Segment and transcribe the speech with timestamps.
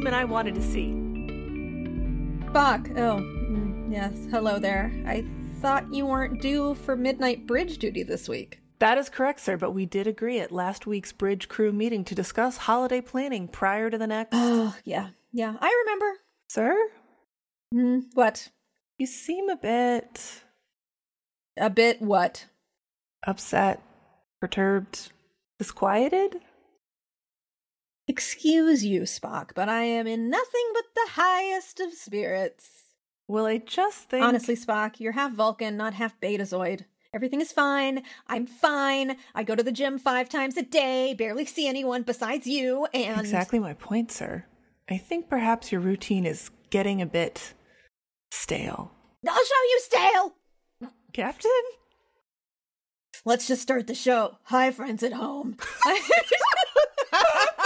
[0.00, 0.92] Human I wanted to see.
[2.54, 2.88] Bach.
[2.96, 4.12] Oh, mm, yes.
[4.30, 4.90] Hello there.
[5.06, 5.22] I
[5.56, 8.60] thought you weren't due for midnight bridge duty this week.
[8.78, 12.14] That is correct, sir, but we did agree at last week's bridge crew meeting to
[12.14, 14.30] discuss holiday planning prior to the next.
[14.32, 15.08] Oh, yeah.
[15.32, 16.18] Yeah, I remember.
[16.48, 16.74] sir,
[17.72, 18.48] Hmm, what?
[18.98, 20.42] you seem a bit
[21.58, 22.46] A bit what?
[23.26, 23.82] upset,
[24.40, 25.12] perturbed,
[25.58, 26.40] disquieted.
[28.08, 32.84] Excuse you, Spock, but I am in nothing but the highest of spirits.
[33.28, 34.24] Well, I just think.
[34.24, 36.84] Honestly, Spock, you're half Vulcan, not half Betazoid.
[37.14, 38.02] Everything is fine.
[38.28, 39.16] I'm fine.
[39.34, 43.20] I go to the gym five times a day, barely see anyone besides you, and.
[43.20, 44.44] Exactly my point, sir.
[44.88, 47.54] I think perhaps your routine is getting a bit
[48.32, 48.92] stale.
[49.28, 50.34] I'll show you, Stale!
[51.12, 51.50] Captain?
[53.24, 54.38] Let's just start the show.
[54.44, 55.56] Hi, friends at home.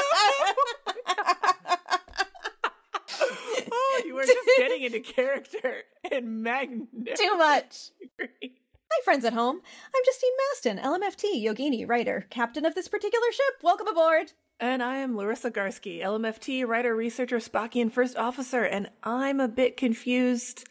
[4.14, 7.18] were just getting into character and magnificent.
[7.18, 7.90] Too much.
[8.20, 9.60] Hi, friends at home.
[9.94, 13.62] I'm Justine Mastin, LMFT, Yogini, writer, captain of this particular ship.
[13.62, 14.32] Welcome aboard.
[14.60, 19.76] And I am Larisa Garski, LMFT, writer, researcher, Spockian first officer, and I'm a bit
[19.76, 20.68] confused.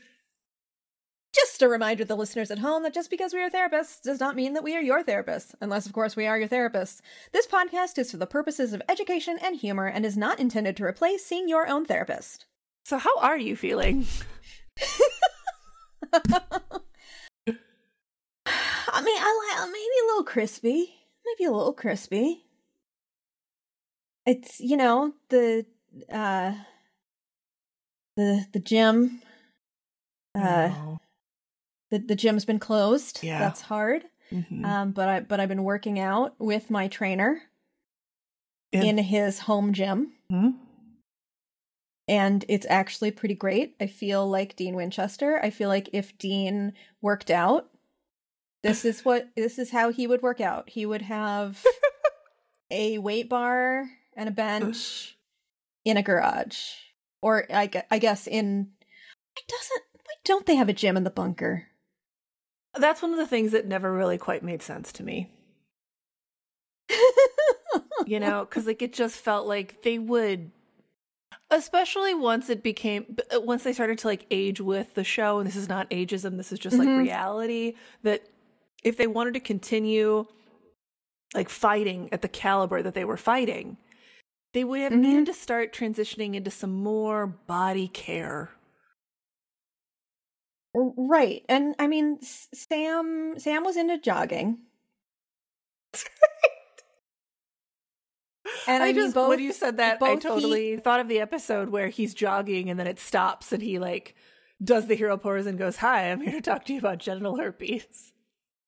[1.35, 4.19] Just a reminder to the listeners at home that just because we are therapists does
[4.19, 7.01] not mean that we are your therapists, unless, of course, we are your therapists.
[7.33, 10.85] This podcast is for the purposes of education and humor and is not intended to
[10.85, 12.45] replace seeing your own therapist.
[12.85, 14.05] So, how are you feeling?
[18.45, 20.93] I mean, I like maybe a little crispy,
[21.25, 22.43] maybe a little crispy.
[24.25, 25.65] It's you know the
[26.11, 26.53] uh
[28.15, 29.21] the the gym
[30.35, 30.99] uh Oh.
[31.91, 33.19] the the gym's been closed.
[33.23, 33.39] Yeah.
[33.39, 34.03] that's hard.
[34.31, 34.65] Mhm.
[34.65, 37.41] Um, but I but I've been working out with my trainer
[38.71, 40.51] In- in his home gym, Hmm?
[42.07, 43.75] And it's actually pretty great.
[43.79, 45.39] I feel like Dean Winchester.
[45.41, 47.69] I feel like if Dean worked out,
[48.63, 50.69] this is what this is how he would work out.
[50.69, 51.63] He would have
[52.71, 55.17] a weight bar and a bench
[55.85, 56.71] in a garage,
[57.21, 58.69] or I, I guess in.
[59.35, 59.83] Why doesn't?
[60.05, 61.67] Why don't they have a gym in the bunker?
[62.75, 65.29] That's one of the things that never really quite made sense to me.
[68.05, 70.51] You know, because like it just felt like they would,
[71.55, 75.47] especially once it became, uh, once they started to like age with the show, and
[75.47, 76.97] this is not ageism, this is just like Mhm.
[76.97, 78.23] reality, that
[78.83, 80.25] if they wanted to continue
[81.33, 83.77] like fighting at the caliber that they were fighting,
[84.53, 84.99] they would have Mhm.
[85.01, 88.51] needed to start transitioning into some more body care.
[90.75, 91.45] Right.
[91.47, 94.59] And I mean Sam Sam was into jogging.
[98.67, 101.07] And I, mean just both when you said that, I both he- totally thought of
[101.07, 104.15] the episode where he's jogging and then it stops and he like
[104.63, 107.37] does the hero pose and goes, "Hi, I'm here to talk to you about genital
[107.37, 108.13] herpes."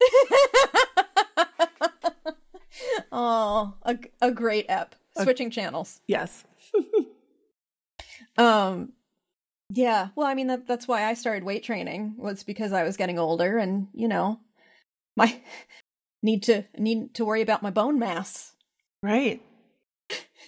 [3.12, 4.94] oh, a, a great ep.
[5.16, 6.00] A- Switching channels.
[6.06, 6.44] Yes.
[8.38, 8.92] Um
[9.70, 12.96] yeah, well I mean that that's why I started weight training was because I was
[12.96, 14.40] getting older and, you know,
[15.16, 15.40] my
[16.22, 18.52] need to need to worry about my bone mass.
[19.02, 19.40] Right.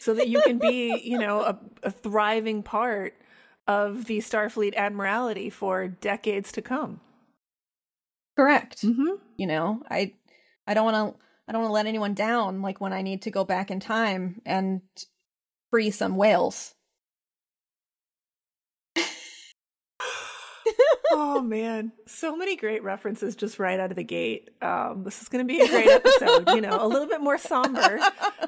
[0.00, 3.14] So that you can be, you know, a, a thriving part
[3.66, 7.00] of the Starfleet Admiralty for decades to come.
[8.36, 8.82] Correct.
[8.82, 9.16] Mm-hmm.
[9.36, 10.14] You know, I
[10.66, 13.22] I don't want to I don't want to let anyone down like when I need
[13.22, 14.80] to go back in time and
[15.70, 16.74] free some whales.
[21.12, 24.50] Oh man, so many great references just right out of the gate.
[24.62, 26.50] Um, this is going to be a great episode.
[26.50, 28.00] you know, a little bit more somber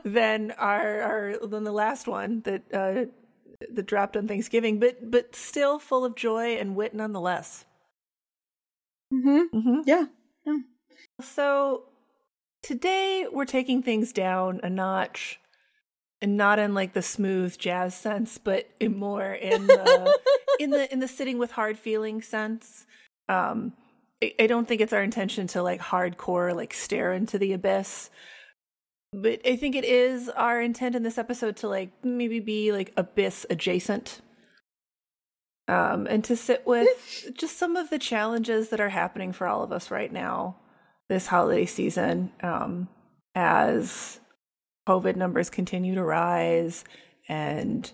[0.04, 3.04] than our, our than the last one that uh,
[3.72, 7.64] that dropped on Thanksgiving, but but still full of joy and wit nonetheless.
[9.12, 9.56] Mm-hmm.
[9.56, 9.80] Mm-hmm.
[9.86, 10.04] Yeah.
[11.20, 11.84] So
[12.62, 15.40] today we're taking things down a notch,
[16.22, 20.18] and not in like the smooth jazz sense, but in more in the
[20.60, 22.86] in the in the sitting with hard feeling sense.
[23.28, 23.72] Um,
[24.22, 28.10] I, I don't think it's our intention to like hardcore like stare into the abyss.
[29.12, 32.92] but I think it is our intent in this episode to like maybe be like
[32.96, 34.20] abyss adjacent.
[35.66, 39.62] Um, and to sit with just some of the challenges that are happening for all
[39.62, 40.56] of us right now
[41.08, 42.88] this holiday season um,
[43.34, 44.20] as
[44.88, 46.84] COVID numbers continue to rise
[47.28, 47.90] and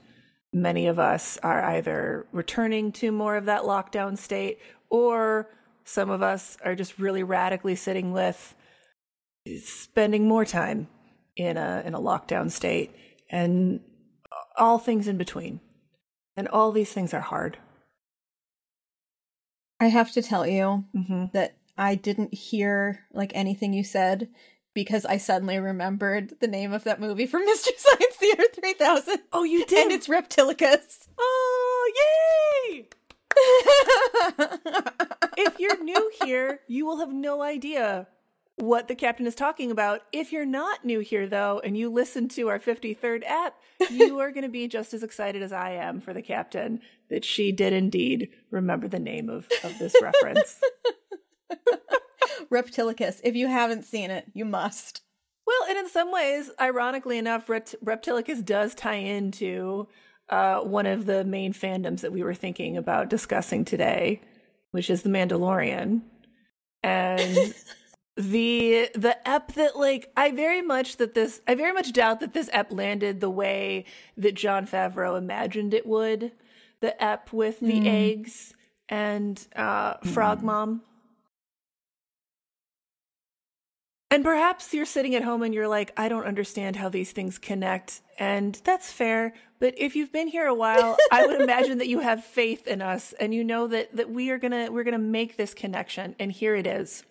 [0.57, 4.59] many of us are either returning to more of that lockdown state
[4.89, 5.51] or
[5.85, 8.55] some of us are just really radically sitting with
[9.63, 10.89] spending more time
[11.37, 12.91] in a in a lockdown state
[13.31, 13.81] and
[14.57, 15.61] all things in between.
[16.39, 17.59] And all these things are hard.
[19.81, 21.27] I have to tell you Mm-hmm.
[21.35, 24.29] that I didn't hear like anything you said
[24.77, 29.21] because I suddenly remembered the name of that movie from Mystery Science Theater 3000.
[29.33, 29.85] Oh, you did.
[29.85, 31.09] And it's Reptilicus.
[31.19, 31.93] oh,
[32.69, 32.87] yay!
[35.39, 38.07] if you're new here, you will have no idea
[38.57, 40.03] what the captain is talking about.
[40.13, 43.55] If you're not new here, though, and you listen to our 53rd app,
[43.91, 47.25] you are going to be just as excited as I am for the captain that
[47.25, 50.61] she did indeed remember the name of, of this reference.
[52.51, 53.21] Reptilicus.
[53.25, 55.03] If you haven't seen it, you must.
[55.47, 59.87] Well, and in some ways, ironically enough, Rept- Reptilicus does tie into
[60.29, 64.21] uh, one of the main fandoms that we were thinking about discussing today,
[64.73, 66.03] which is The Mandalorian.
[66.83, 67.55] And
[68.17, 72.33] the the ep that like I very much that this I very much doubt that
[72.33, 73.85] this ep landed the way
[74.17, 76.33] that Jon Favreau imagined it would.
[76.81, 78.55] The ep with the eggs
[78.89, 80.83] and uh, Frog Mom.
[84.17, 87.37] And perhaps you're sitting at home and you're like, I don't understand how these things
[87.37, 88.01] connect.
[88.19, 89.35] And that's fair.
[89.61, 92.81] But if you've been here a while, I would imagine that you have faith in
[92.81, 96.17] us and you know that, that we are gonna we're gonna make this connection.
[96.19, 97.05] And here it is.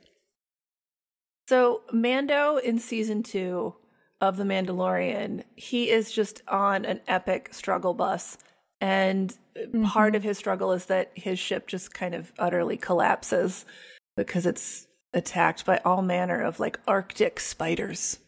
[1.48, 3.76] So Mando in season two
[4.20, 8.40] of The Mandalorian, he is just on an epic struggle bus.
[8.82, 9.30] And
[9.84, 10.16] part mm-hmm.
[10.16, 13.64] of his struggle is that his ship just kind of utterly collapses
[14.18, 18.20] because it's attacked by all manner of like Arctic spiders.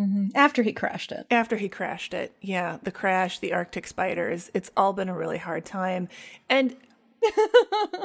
[0.00, 0.28] Mm-hmm.
[0.34, 1.26] After he crashed it.
[1.30, 2.32] After he crashed it.
[2.40, 6.08] Yeah, the crash, the Arctic spiders, it's all been a really hard time.
[6.48, 6.74] And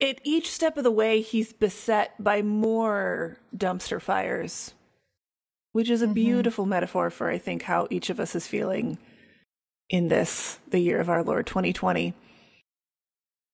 [0.00, 4.74] at each step of the way, he's beset by more dumpster fires,
[5.72, 6.14] which is a mm-hmm.
[6.14, 8.98] beautiful metaphor for, I think, how each of us is feeling
[9.88, 12.14] in this, the year of our Lord 2020.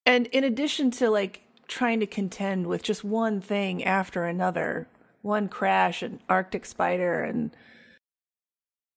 [0.04, 4.88] And in addition to like trying to contend with just one thing after another,
[5.22, 7.50] one crash, an Arctic spider, and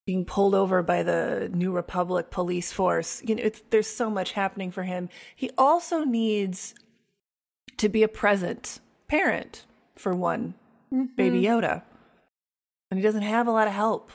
[0.06, 4.32] being pulled over by the New Republic police force, you know, it's, there's so much
[4.32, 5.08] happening for him.
[5.36, 6.74] He also needs
[7.78, 10.56] to be a present parent for one
[10.92, 11.16] mm-hmm.
[11.16, 11.84] baby Yoda.
[12.90, 14.12] And he doesn't have a lot of help.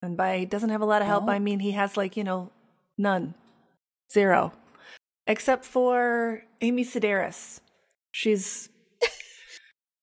[0.00, 1.32] And by doesn't have a lot of help, Oh.
[1.32, 2.50] I mean he has like, you know,
[2.96, 3.34] none.
[4.12, 4.52] Zero.
[5.26, 7.60] Except for Amy Sedaris.
[8.10, 8.68] She's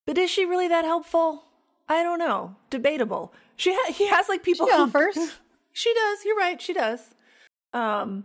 [0.06, 1.42] But is she really that helpful?
[1.88, 2.56] I don't know.
[2.70, 3.32] Debatable.
[3.56, 5.16] She ha- he has like people She who- offers.
[5.72, 6.24] she does.
[6.24, 6.60] You're right.
[6.60, 7.14] She does.
[7.72, 8.24] Um,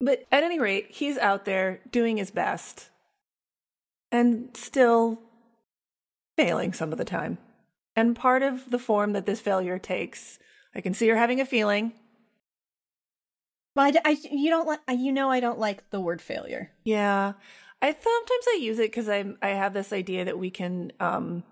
[0.00, 2.90] but at any rate, he's out there doing his best
[4.12, 5.18] and still
[6.36, 7.38] failing some of the time.
[7.96, 10.38] And part of the form that this failure takes,
[10.74, 11.92] I can see her having a feeling.
[13.74, 14.80] But I, you don't like.
[14.88, 16.70] You know, I don't like the word failure.
[16.84, 17.32] Yeah.
[17.80, 21.44] I sometimes I use it because I'm I have this idea that we can um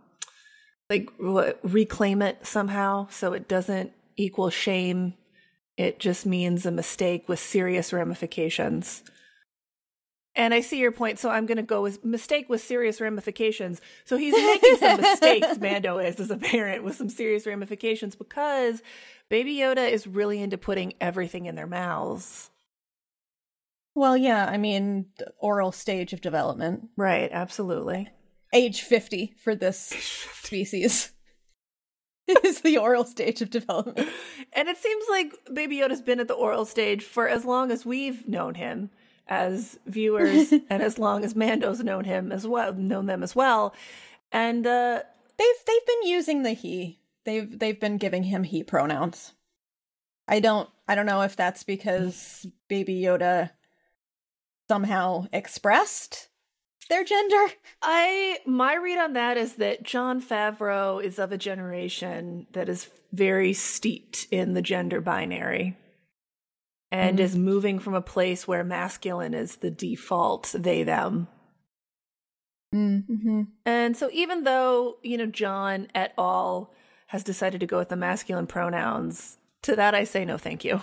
[0.90, 5.14] like re- reclaim it somehow so it doesn't equal shame.
[5.76, 9.02] It just means a mistake with serious ramifications.
[10.34, 13.80] And I see your point, so I'm going to go with mistake with serious ramifications.
[14.04, 18.82] So he's making some mistakes, Mando is, as a parent, with some serious ramifications because
[19.30, 22.50] Baby Yoda is really into putting everything in their mouths.
[23.96, 24.44] Well, yeah.
[24.44, 28.10] I mean, the oral stage of development, Right, absolutely.
[28.52, 29.78] age fifty for this
[30.34, 31.12] species,
[32.44, 34.08] is the oral stage of development.
[34.52, 37.86] And it seems like Baby Yoda's been at the oral stage for as long as
[37.86, 38.90] we've known him
[39.28, 43.74] as viewers and as long as Mando's known him as well, known them as well.
[44.30, 45.02] And uh
[45.38, 47.00] They've they've been using the he.
[47.24, 49.32] They've they've been giving him he pronouns.
[50.28, 53.50] I don't I don't know if that's because Baby Yoda
[54.68, 56.28] somehow expressed
[56.88, 57.46] their gender.
[57.82, 62.88] I my read on that is that Jon Favreau is of a generation that is
[63.12, 65.76] very steeped in the gender binary
[66.92, 71.28] and is moving from a place where masculine is the default they them
[72.74, 73.42] Mm-hmm.
[73.64, 76.72] And so even though, you know, Jon et al.
[77.08, 79.38] has decided to go with the masculine pronouns.
[79.62, 80.80] To that, I say no, thank you.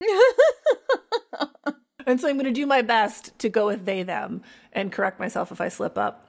[2.06, 5.18] and so I'm going to do my best to go with they, them, and correct
[5.20, 6.28] myself if I slip up.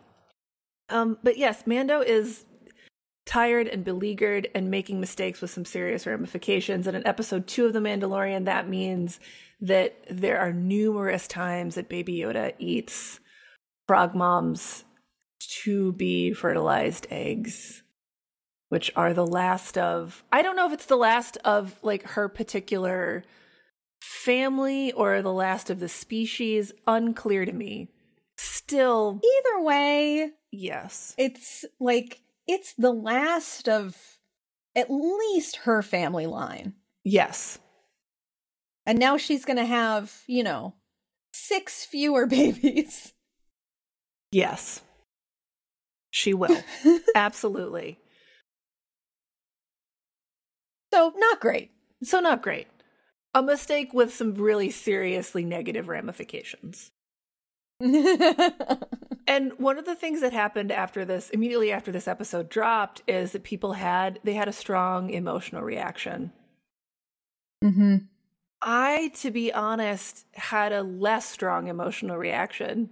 [0.90, 2.46] Um, but yes, Mando is
[3.26, 6.88] tired and beleaguered and making mistakes with some serious ramifications.
[6.88, 9.20] And in episode two of The Mandalorian, that means
[9.60, 13.20] that there are numerous times that Baby Yoda eats
[13.88, 14.86] Frog Mom's
[15.64, 17.84] to be fertilized eggs,
[18.70, 22.30] which are the last of, I don't know if it's the last of like her
[22.30, 23.24] particular
[24.02, 27.90] family or the last of the species, unclear to me.
[28.38, 31.16] Still, Either way, yes.
[31.18, 33.98] it's like it's the last of
[34.76, 36.74] at least her family line.
[37.04, 37.58] Yes.
[38.86, 40.76] And now she's going to have, you know,
[41.34, 43.14] six fewer babies.
[44.32, 44.82] Yes.
[46.12, 46.64] She will.
[47.16, 48.00] Absolutely.
[50.94, 51.72] So, not great.
[52.04, 52.68] So, not great.
[53.38, 56.92] A mistake with some really seriously negative ramifications.
[59.28, 63.34] And one of the things that happened after this, immediately after this episode dropped, is
[63.34, 66.32] that people had they had a strong emotional reaction.
[67.64, 67.98] mm-hmm.
[68.62, 72.90] I, to be honest, had a less strong emotional reaction.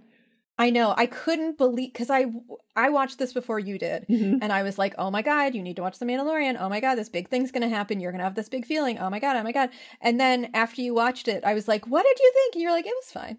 [0.58, 0.94] I know.
[0.96, 2.26] I couldn't believe because I
[2.74, 4.38] I watched this before you did, mm-hmm.
[4.40, 6.56] and I was like, "Oh my god, you need to watch The Mandalorian!
[6.58, 8.00] Oh my god, this big thing's gonna happen.
[8.00, 8.98] You're gonna have this big feeling.
[8.98, 9.68] Oh my god, oh my god!"
[10.00, 12.72] And then after you watched it, I was like, "What did you think?" And you're
[12.72, 13.36] like, "It was fine."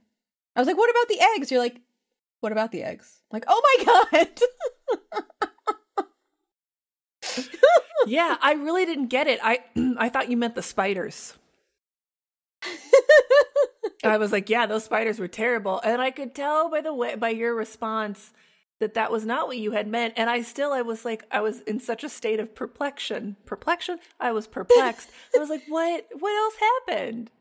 [0.56, 1.82] I was like, "What about the eggs?" You're like,
[2.42, 3.84] "What about the eggs?" I'm like, "Oh my
[7.26, 7.46] god!"
[8.06, 9.40] yeah, I really didn't get it.
[9.44, 9.64] I
[9.98, 11.34] I thought you meant the spiders.
[14.04, 17.16] I was like, yeah, those spiders were terrible, and I could tell by the way
[17.16, 18.32] by your response
[18.80, 20.14] that that was not what you had meant.
[20.18, 23.36] And I still, I was like, I was in such a state of perplexion.
[23.46, 23.98] Perplexion.
[24.20, 25.10] I was perplexed.
[25.36, 26.06] I was like, what?
[26.20, 27.32] What else happened?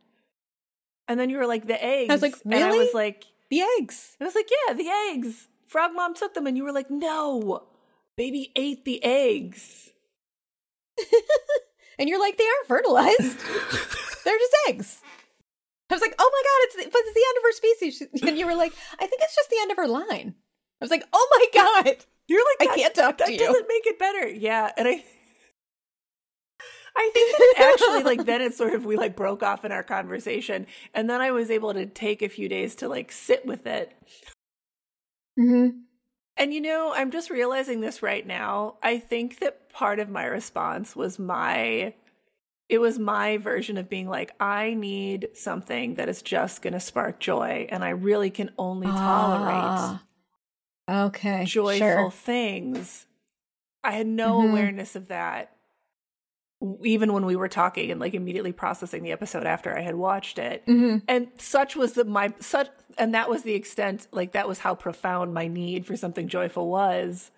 [1.09, 2.11] And then you were like, the eggs.
[2.11, 4.17] I was like, And I was like, the eggs.
[4.21, 5.49] I was like, yeah, the eggs.
[5.67, 7.65] Frog Mom took them, and you were like, no,
[8.17, 9.91] baby ate the eggs.
[11.99, 13.39] And you're like, they aren't fertilized.
[14.25, 15.01] They're just eggs.
[15.91, 18.03] I was like, oh my god, it's the, but it's the end of her species.
[18.29, 20.35] And you were like, I think it's just the end of her line.
[20.81, 21.97] I was like, oh my god,
[22.29, 23.39] You're like, I can't talk that to you.
[23.39, 24.29] It doesn't make it better.
[24.29, 24.91] Yeah, and I,
[26.97, 29.73] I think that it actually like then it sort of we like broke off in
[29.73, 33.47] our conversation, and then I was able to take a few days to like sit
[33.47, 33.97] with it.
[35.39, 35.79] Mm-hmm.
[36.39, 38.77] And you know, I'm just realizing this right now.
[38.83, 41.95] I think that part of my response was my
[42.69, 46.81] it was my version of being like I need something that is just going to
[46.81, 50.03] spark joy and I really can only tolerate Ah,
[50.89, 52.11] okay, joyful sure.
[52.11, 53.07] things.
[53.85, 54.49] I had no Mhm.
[54.51, 55.53] awareness of that
[56.83, 60.39] even when we were talking and like immediately processing the episode after I had watched
[60.39, 60.65] it.
[60.67, 61.03] Mhm.
[61.07, 62.69] And such was the my such
[62.99, 66.69] and that was the extent like that was how profound my need for something joyful
[66.69, 67.31] was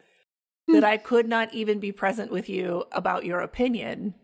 [0.68, 4.14] that I could not even be present with you about your opinion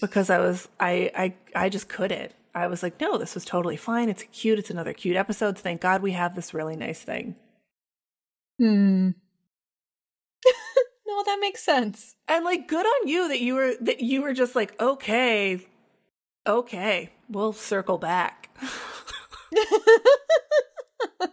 [0.00, 2.32] because I was I I I just couldn't.
[2.54, 4.08] I was like, no, this was totally fine.
[4.08, 4.58] It's cute.
[4.58, 5.58] It's another cute episode.
[5.58, 7.36] Thank God we have this really nice thing.
[8.58, 9.10] Hmm.
[11.06, 12.14] no, that makes sense.
[12.28, 15.60] And like good on you that you were that you were just like, okay,
[16.46, 18.48] okay, we'll circle back.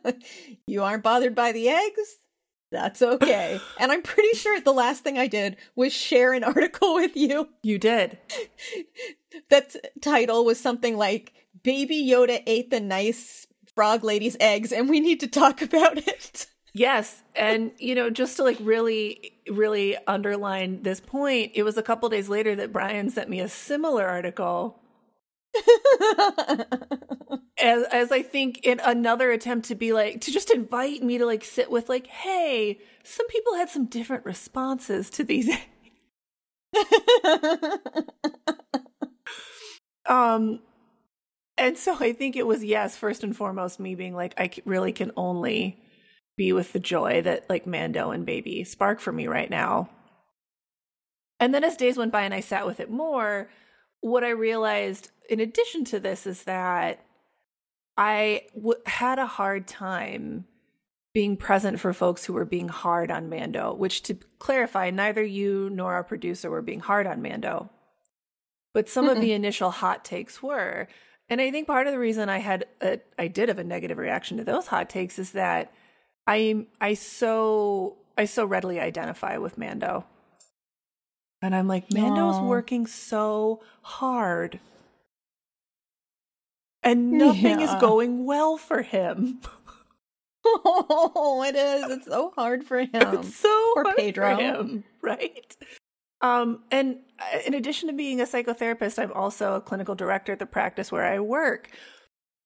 [0.68, 2.18] you aren't bothered by the eggs?
[2.74, 3.62] That's okay.
[3.80, 7.50] and I'm pretty sure the last thing I did was share an article with you.
[7.62, 8.18] You did.
[9.50, 15.00] That title was something like Baby Yoda ate the nice frog lady's eggs and we
[15.00, 16.46] need to talk about it.
[16.72, 21.84] Yes, and you know, just to like really, really underline this point, it was a
[21.84, 24.80] couple days later that Brian sent me a similar article,
[27.62, 31.26] as as I think in another attempt to be like to just invite me to
[31.26, 35.50] like sit with like, hey, some people had some different responses to these.
[40.08, 40.60] um,
[41.58, 44.92] and so I think it was yes, first and foremost, me being like, I really
[44.92, 45.80] can only
[46.36, 49.90] be with the joy that like Mando and Baby spark for me right now.
[51.40, 53.50] And then as days went by and I sat with it more,
[54.04, 57.00] what I realized in addition to this is that
[57.98, 60.46] I w- had a hard time
[61.14, 65.70] being present for folks who were being hard on Mando, which to clarify, neither you
[65.70, 67.70] nor our producer were being hard on Mando.
[68.74, 69.22] But some of Mm-mm.
[69.22, 70.88] the initial hot takes were.
[71.30, 73.98] And I think part of the reason I had a, I did have a negative
[73.98, 75.72] reaction to those hot takes is that
[76.28, 80.06] I I so I so readily identify with Mando.
[81.44, 82.48] And I'm like, Mando's Aw.
[82.48, 84.62] working so hard.
[86.82, 89.42] And nothing is going well for him.
[90.46, 91.92] Oh, it is.
[91.92, 92.90] It's so hard for him.
[92.94, 94.36] it's so poor hard Pedro.
[94.36, 95.56] for him, right?
[96.22, 100.40] Um, and uh, in addition to being a psychotherapist, I'm also a clinical director at
[100.40, 101.70] the practice where I work.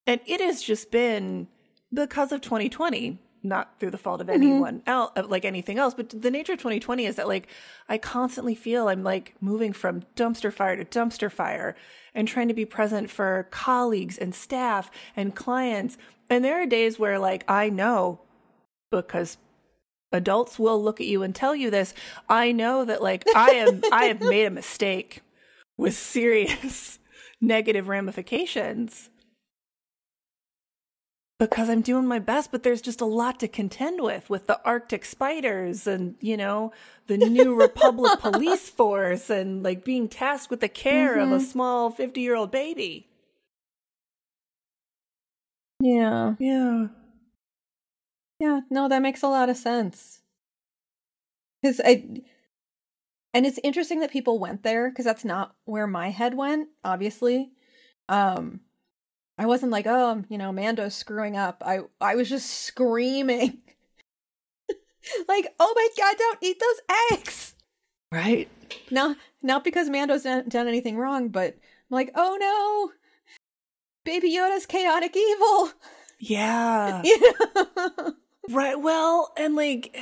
[0.08, 1.48] And it has just been
[1.94, 4.42] because of 2020, not through the fault of mm-hmm.
[4.42, 7.48] anyone else, like anything else, but the nature of 2020 is that like
[7.88, 11.76] I constantly feel I'm like moving from dumpster fire to dumpster fire
[12.14, 15.98] and trying to be present for colleagues and staff and clients.
[16.30, 18.22] And there are days where like I know
[18.92, 19.38] because
[20.12, 21.94] adults will look at you and tell you this
[22.30, 25.22] i know that like i am i have made a mistake
[25.76, 27.00] with serious
[27.42, 29.10] negative ramifications
[31.40, 34.60] because i'm doing my best but there's just a lot to contend with with the
[34.66, 36.72] arctic spiders and you know
[37.08, 41.90] the new republic police force and like being tasked with the care of a small
[41.92, 43.08] 50 year old baby
[45.80, 46.36] Yeah.
[46.40, 46.88] yeah
[48.40, 50.22] Yeah, no, that makes a lot of sense.
[51.62, 52.22] Because I,
[53.34, 56.70] and it's interesting that people went there because that's not where my head went.
[56.84, 57.52] Obviously,
[58.10, 58.62] um,
[59.38, 61.62] I wasn't like, oh, you know, Mando's screwing up.
[61.66, 63.60] I I was just screaming,
[65.28, 67.56] like, oh my god, don't eat those eggs.
[68.12, 68.50] right
[68.92, 72.92] Not not because Mando's done, done anything wrong, but I'm like, oh no,
[74.04, 75.72] Baby Yoda's chaotic evil.
[76.20, 78.14] yeah You know?
[78.50, 78.80] Right.
[78.80, 79.96] Well, and like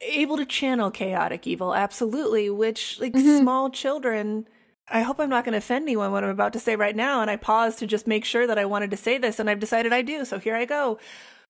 [0.00, 3.38] able to channel chaotic evil, absolutely, which like Mhm.
[3.40, 4.48] small children.
[4.92, 7.22] I hope I'm not going to offend anyone what I'm about to say right now.
[7.22, 9.58] And I paused to just make sure that I wanted to say this, and I've
[9.60, 10.24] decided I do.
[10.24, 10.98] So here I go.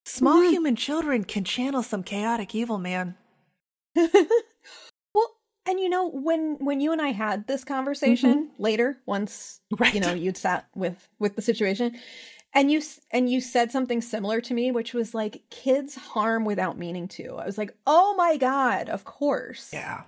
[0.04, 3.16] Small human children can channel some chaotic evil, man.
[3.96, 5.30] well,
[5.66, 8.62] and you know when when you and I had this conversation mm-hmm.
[8.62, 9.94] later, once Right.
[9.94, 11.96] you know you'd sat with with the situation,
[12.54, 16.44] and you s- and you said something similar to me, which was like kids harm
[16.44, 17.36] without meaning to.
[17.36, 19.70] I was like, oh my god, of course.
[19.72, 20.02] Yeah.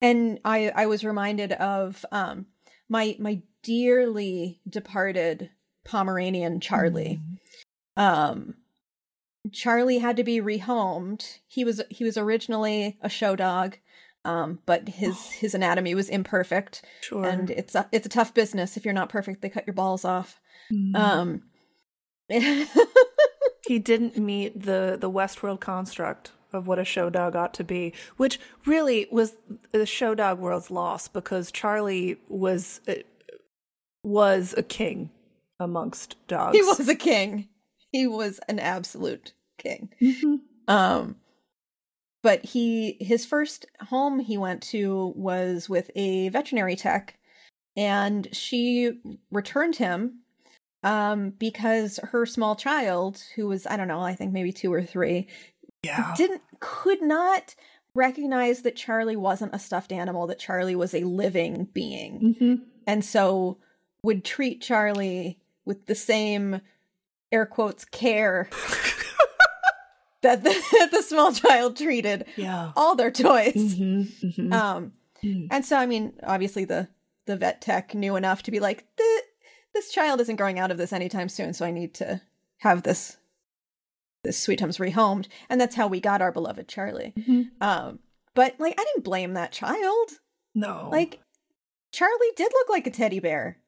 [0.00, 2.46] And I I was reminded of um
[2.88, 5.50] my my dearly departed
[5.84, 7.20] Pomeranian Charlie.
[7.96, 8.54] Um
[9.52, 11.38] Charlie had to be rehomed.
[11.46, 13.78] He was he was originally a show dog,
[14.24, 17.24] um, but his his anatomy was imperfect, Sure.
[17.24, 18.76] and it's a it's a tough business.
[18.76, 20.40] If you're not perfect, they cut your balls off.
[20.72, 20.94] Mhm.
[20.96, 21.42] Um,
[23.66, 27.92] he didn't meet the the Westworld construct of what a show dog ought to be,
[28.16, 29.36] which really was
[29.72, 32.80] the show dog world's loss because Charlie was
[34.02, 35.10] was a king
[35.60, 36.56] amongst dogs.
[36.56, 37.48] he was a king.
[37.92, 39.90] He was an absolute king.
[40.00, 40.40] Mhm.
[40.68, 41.16] Um
[42.22, 47.16] but he his first home he went to was with a veterinary tech
[47.76, 50.20] and she returned him
[50.84, 54.82] um because her small child who was I don't know, I think maybe 2 or
[54.82, 55.26] 3
[55.88, 56.14] Yeah.
[56.16, 57.54] didn't could not
[57.94, 62.34] recognize that Charlie wasn't a stuffed animal, that Charlie was a living being.
[62.38, 62.54] hmm
[62.86, 63.58] And so
[64.02, 66.60] would treat Charlie with the same
[67.32, 68.48] air quotes care
[70.22, 72.72] that the, the small child treated Yeah.
[72.76, 73.74] all their toys.
[73.76, 74.02] hmm
[74.36, 74.92] hmm Um,
[75.50, 76.88] and so I mean, obviously the
[77.26, 78.86] the vet tech knew enough to be like,
[79.74, 82.20] this child isn't growing out of this anytime soon, so I need to
[82.58, 83.17] have this
[84.30, 87.12] sweet Tums rehomed, and that's how we got our beloved Charlie.
[87.16, 87.50] Mhm.
[87.60, 87.98] Um,
[88.34, 90.10] but like, I didn't blame that child.
[90.54, 90.88] No.
[90.90, 91.20] Like,
[91.92, 93.58] Charlie did look like a teddy bear.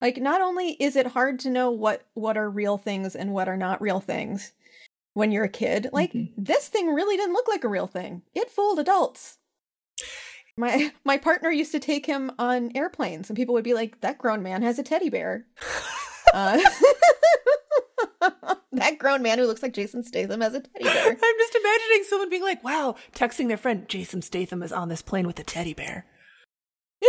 [0.00, 3.48] Like, not only is it hard to know what what are real things and what
[3.48, 4.52] are not real things
[5.14, 6.32] when you're a kid, like Mhm.
[6.36, 8.22] this thing really didn't look like a real thing.
[8.34, 9.38] It fooled adults.
[10.56, 14.18] My my partner used to take him on airplanes, and people would be like, "That
[14.18, 15.46] grown man has a teddy bear."
[16.34, 16.58] uh,
[18.72, 21.06] that grown man who looks like Jason Statham has a teddy bear.
[21.22, 25.02] I'm just imagining someone being like, "Wow," texting their friend, "Jason Statham is on this
[25.02, 26.06] plane with a teddy bear.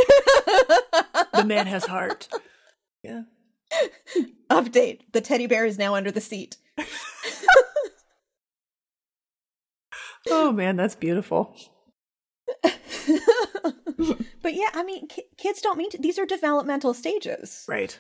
[1.34, 2.28] The man has heart."
[3.04, 3.24] Yeah.
[4.50, 6.58] Update: The teddy bear is now under the seat.
[10.30, 11.56] Oh man, that's beautiful.
[12.64, 15.98] but yeah, I mean, ki- kids don't mean to.
[15.98, 17.98] These are developmental stages, Right.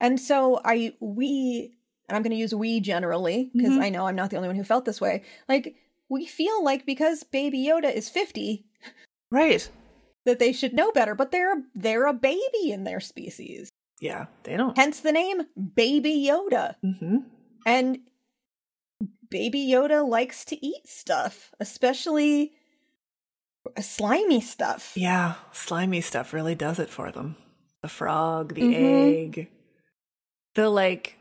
[0.00, 1.76] And so I we
[2.08, 3.82] and I'm going to use we generally because Mhm.
[3.82, 5.22] I know I'm not the only one who felt this way.
[5.48, 5.76] Like
[6.08, 8.66] we feel like because Baby Yoda is 50
[9.30, 9.70] Right.
[10.26, 13.68] that they should know better, but they're they're a baby in their species.
[14.00, 14.76] Yeah, they don't.
[14.76, 15.42] Hence the name
[15.74, 16.74] Baby Yoda.
[16.84, 17.18] Mm-hmm.
[17.66, 17.98] And
[19.30, 22.52] Baby Yoda likes to eat stuff, especially
[23.78, 24.92] slimy stuff.
[24.96, 27.36] Yeah, slimy stuff really does it for them.
[27.82, 29.14] The frog, the Mhm.
[29.36, 29.50] egg,
[30.54, 31.16] the like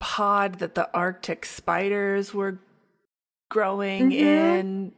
[0.00, 2.58] pod that the Arctic spiders were
[3.50, 4.14] growing Mhm.
[4.14, 4.92] in,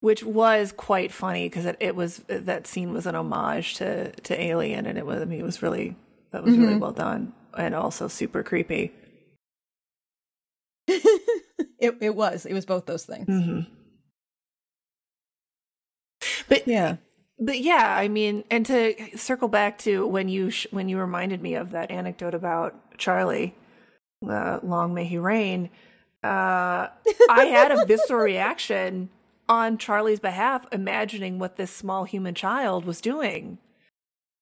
[0.00, 4.40] which was quite funny because it, it was that scene was an homage to to
[4.40, 5.96] Alien, and it was I mean it was really
[6.30, 6.80] that was really Mhm.
[6.80, 8.92] well done and also super creepy.
[10.88, 12.46] it it was.
[12.46, 13.26] It was both those things.
[13.26, 13.60] hmm
[16.48, 16.96] But Yeah.
[17.38, 21.42] but yeah, I mean, and to circle back to when you sh- when you reminded
[21.42, 23.54] me of that anecdote about Charlie,
[24.28, 25.70] uh, long may he reign.
[26.22, 26.88] Uh,
[27.30, 29.10] I had a visceral reaction
[29.48, 33.58] on Charlie's behalf, imagining what this small human child was doing,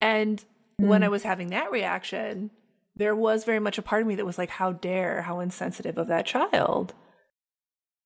[0.01, 0.45] and
[0.79, 2.51] when I was having that reaction,
[2.97, 5.99] there was very much a part of me that was like, "How dare, how insensitive
[5.99, 6.95] of that child."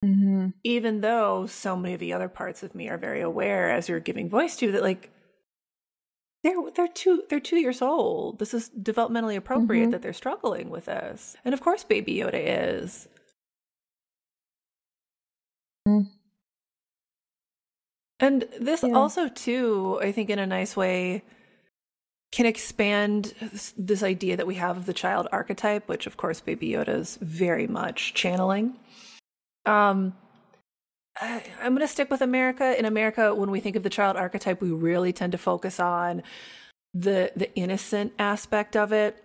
[0.03, 0.49] Mm-hmm.
[0.65, 4.01] even though so many of the other parts of me are very aware as you're
[4.01, 5.11] giving voice to that like
[6.43, 9.91] they're they're two they're two years old this is developmentally appropriate Mhm.
[9.93, 13.09] that they're struggling with this and of course baby yoda is
[15.89, 16.07] Mm.
[18.19, 18.93] and this Yeah.
[18.95, 21.23] also too i think in a nice way
[22.33, 26.41] can expand this, this idea that we have of the child archetype which of course
[26.41, 28.79] baby yoda is very much channeling
[29.67, 30.17] um
[31.21, 32.79] I, I'm going to stick with America.
[32.79, 36.23] In America, when we think of the child archetype, we really tend to focus on
[36.95, 39.23] the the innocent aspect of it.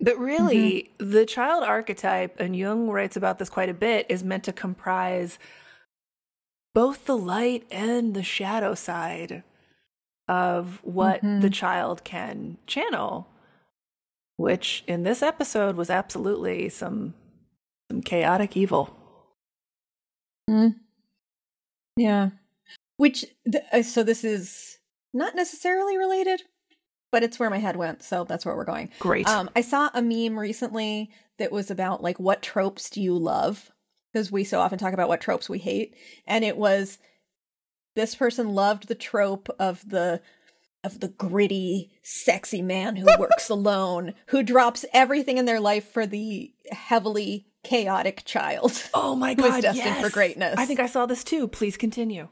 [0.00, 4.42] But really, the child archetype, and Jung writes about this quite a bit, is meant
[4.44, 5.38] to comprise
[6.74, 9.44] both the light and the shadow side
[10.26, 11.42] of what Mhm.
[11.42, 13.28] the child can channel.
[14.38, 17.14] Which in this episode was absolutely some
[17.90, 18.96] some chaotic evil.
[20.50, 20.80] Mm.
[21.96, 22.30] Yeah.
[22.96, 24.78] Which, th- uh, so this is
[25.12, 26.42] not necessarily related,
[27.10, 28.02] but it's where my head went.
[28.02, 28.90] So that's where we're going.
[28.98, 29.28] Great.
[29.28, 33.70] Um, I saw a meme recently that was about like, what tropes do you love?
[34.12, 35.94] Because we so often talk about what tropes we hate.
[36.26, 36.98] And it was
[37.94, 40.20] this person loved the trope of the
[40.84, 46.06] of the gritty, sexy man who works alone, who drops everything in their life for
[46.06, 48.72] the heavily chaotic child.
[48.94, 50.54] Oh my who is god, destined for greatness.
[50.58, 51.48] I think I saw this too.
[51.48, 52.28] Please continue.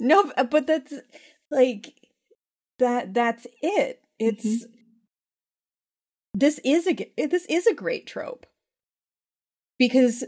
[0.00, 0.92] No, but that's
[1.50, 1.94] like
[2.78, 4.00] that that's it.
[4.18, 4.72] It's Mm-hmm.
[6.34, 8.46] this is a this is a great trope.
[9.78, 10.24] Because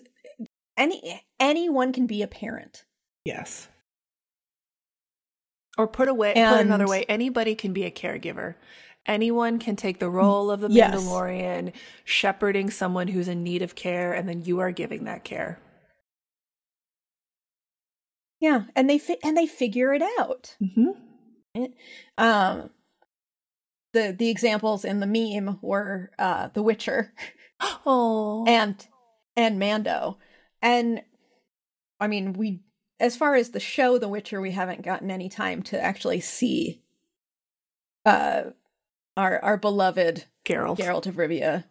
[0.76, 2.84] any anyone can be a parent.
[3.24, 3.68] Yes.
[5.78, 8.54] Or put away put another way, anybody can be a caregiver.
[9.06, 10.94] Anyone can take the role of the Yes.
[10.94, 11.72] Mandalorian,
[12.04, 15.58] shepherding someone who's in need of care, and then you are giving that care.
[18.40, 20.56] Yeah, and they fi- and they figure it out.
[20.62, 21.64] Mm-hmm.
[22.16, 22.70] Um
[23.92, 27.12] the the examples in the meme were uh The Witcher
[27.86, 28.86] Oh, and
[29.36, 30.18] and Mando.
[30.62, 31.02] And
[31.98, 32.62] I mean, we
[32.98, 36.82] as far as the show The Witcher, we haven't gotten any time to actually see
[38.06, 38.42] uh
[39.20, 40.78] our our beloved Geralt.
[40.78, 41.64] Geralt of Rivia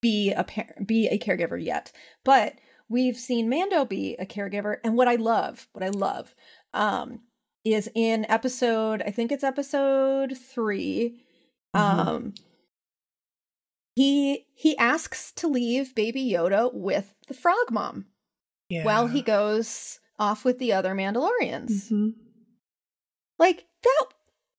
[0.00, 1.92] be a par- be a caregiver yet.
[2.24, 2.54] But
[2.88, 6.34] we've seen Mando be a caregiver and what I love, what I love
[6.72, 7.20] um
[7.64, 11.20] is in episode I think it's episode 3
[11.76, 11.80] Mhm.
[11.80, 12.34] um
[13.94, 18.06] he he asks to leave baby Yoda with the frog mom
[18.68, 18.84] Yeah.
[18.84, 21.90] while he goes off with the other Mandalorians.
[21.90, 22.14] Mhm.
[23.38, 24.06] Like that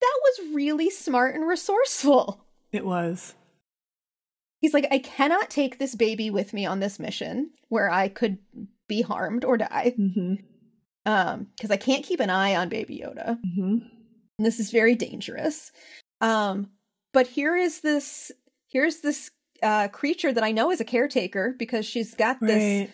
[0.01, 2.43] that was really smart and resourceful.
[2.71, 3.35] It was.
[4.59, 8.37] He's like, I cannot take this baby with me on this mission where I could
[8.87, 9.95] be harmed or die.
[9.99, 10.35] Mm-hmm.
[11.05, 13.39] Um, because I can't keep an eye on baby Yoda.
[13.45, 13.77] Mm-hmm.
[14.37, 15.71] And this is very dangerous.
[16.21, 16.69] Um,
[17.11, 18.31] but here is this
[18.69, 19.31] here's this
[19.63, 22.89] uh creature that I know is a caretaker because she's got this Right.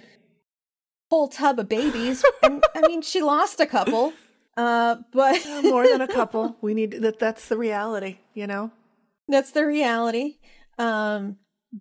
[1.12, 2.24] whole tub of babies.
[2.44, 4.14] and I mean she lost a couple.
[4.58, 6.58] Uh, but more than a couple.
[6.62, 7.20] We need that.
[7.20, 8.18] That's the reality.
[8.34, 8.72] You know.
[9.28, 10.38] That's the reality.
[10.78, 11.38] Um,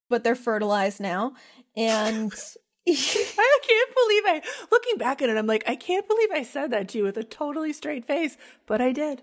[0.09, 1.33] but they're fertilized now.
[1.77, 2.33] And
[2.89, 6.71] I can't believe I looking back at it, I'm like, I can't believe I said
[6.71, 8.37] that to you with a totally straight face,
[8.67, 9.23] but I did.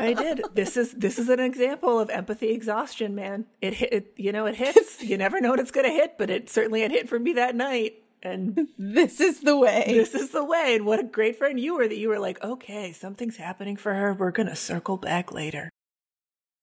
[0.00, 0.42] I did.
[0.54, 3.46] This is this is an example of empathy exhaustion, man.
[3.60, 5.02] It hit it, you know, it hits.
[5.02, 7.56] You never know when it's gonna hit, but it certainly had hit for me that
[7.56, 7.94] night.
[8.22, 9.84] And this is the way.
[9.86, 10.76] this is the way.
[10.76, 13.94] And what a great friend you were that you were like, okay, something's happening for
[13.94, 14.14] her.
[14.14, 15.70] We're gonna circle back later.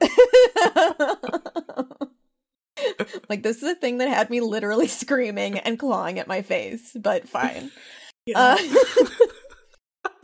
[3.28, 6.96] like this is a thing that had me literally screaming and clawing at my face,
[7.00, 7.70] but fine.
[8.26, 8.56] Yeah.
[8.58, 8.58] Uh,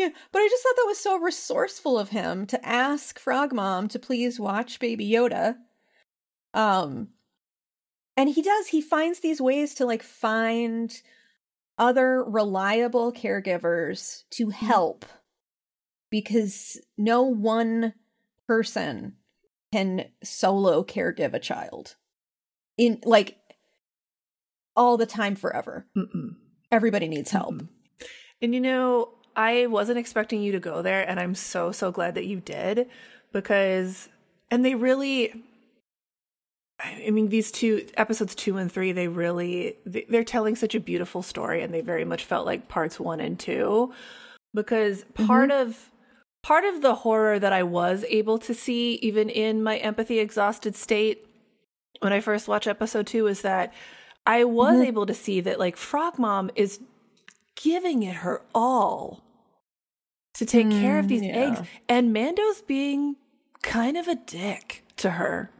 [0.02, 3.86] Yeah, but I just thought that was so resourceful of him to ask Frog Mom
[3.88, 5.56] to please watch Baby Yoda.
[6.54, 7.08] Um
[8.16, 10.92] and he does he finds these ways to like find
[11.78, 14.66] other reliable caregivers to mm-hmm.
[14.66, 15.04] help
[16.10, 17.94] because no one
[18.46, 19.16] person
[19.72, 21.96] can solo caregive a child
[22.76, 23.38] in like
[24.76, 25.86] all the time forever.
[25.96, 26.36] Mm-mm.
[26.70, 27.54] Everybody needs help.
[27.54, 27.68] Mm-mm.
[28.40, 32.14] And you know, I wasn't expecting you to go there, and I'm so, so glad
[32.16, 32.88] that you did
[33.32, 34.08] because,
[34.50, 35.32] and they really,
[36.84, 41.22] I mean, these two episodes two and three, they really, they're telling such a beautiful
[41.22, 43.92] story, and they very much felt like parts one and two
[44.52, 45.68] because part mm-hmm.
[45.68, 45.90] of,
[46.42, 50.74] part of the horror that I was able to see, even in my empathy exhausted
[50.74, 51.26] state,
[52.00, 53.72] when I first watched episode two, is that
[54.26, 54.84] I was mm-hmm.
[54.84, 56.80] able to see that like Frog Mom is
[57.54, 59.22] giving it her all
[60.34, 61.36] to take mm, care of these yeah.
[61.36, 61.60] eggs.
[61.88, 63.16] And Mando's being
[63.62, 65.50] kind of a dick to her.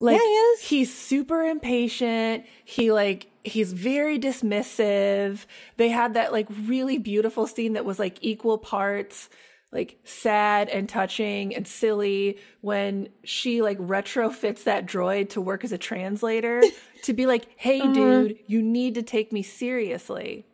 [0.00, 0.60] Like yeah, he is.
[0.62, 2.44] he's super impatient.
[2.64, 5.46] He like he's very dismissive.
[5.76, 9.28] They had that like really beautiful scene that was like equal parts
[9.72, 15.72] like sad and touching and silly when she like retrofits that droid to work as
[15.72, 16.62] a translator
[17.02, 17.92] to be like, "Hey uh-huh.
[17.92, 20.46] dude, you need to take me seriously."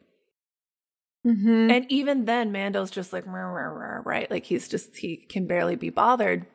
[1.27, 1.71] Mm-hmm.
[1.71, 4.31] And even then, Mando's just like, rah, rah, rah, right?
[4.31, 6.47] Like he's just, he can barely be bothered.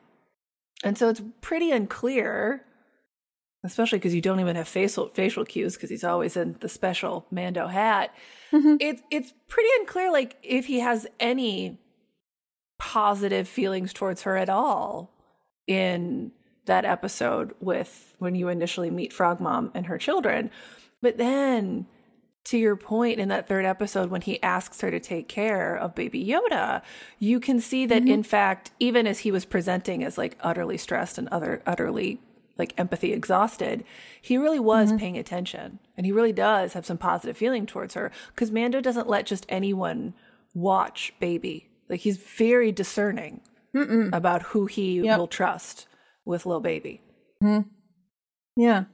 [0.82, 2.64] And so it's pretty unclear,
[3.66, 7.26] especially because you don't even have facial facial cues because he's always in the special
[7.30, 8.14] Mando hat.
[8.52, 8.76] Mm-hmm.
[8.80, 11.78] It's it's pretty unclear, like if he has any
[12.78, 15.12] positive feelings towards her at all
[15.66, 16.32] in
[16.66, 20.50] that episode with when you initially meet Frog Mom and her children.
[21.00, 21.86] But then
[22.46, 25.94] to your point in that third episode when he asks her to take care of
[25.96, 26.80] baby Yoda,
[27.18, 28.12] you can see that mm-hmm.
[28.12, 32.20] in fact, even as he was presenting as like utterly stressed and other utterly
[32.58, 33.84] like empathy exhausted,
[34.20, 34.98] he really was mm-hmm.
[34.98, 35.78] paying attention.
[35.96, 38.10] And he really does have some positive feeling towards her.
[38.28, 40.14] Because Mando doesn't let just anyone
[40.54, 41.68] watch baby.
[41.88, 43.40] Like he's very discerning
[43.74, 44.10] Mm-mm.
[44.12, 45.18] about who he yep.
[45.18, 45.86] will trust
[46.24, 47.00] with little baby.
[47.42, 47.68] Mm-hmm.
[48.56, 48.84] Yeah.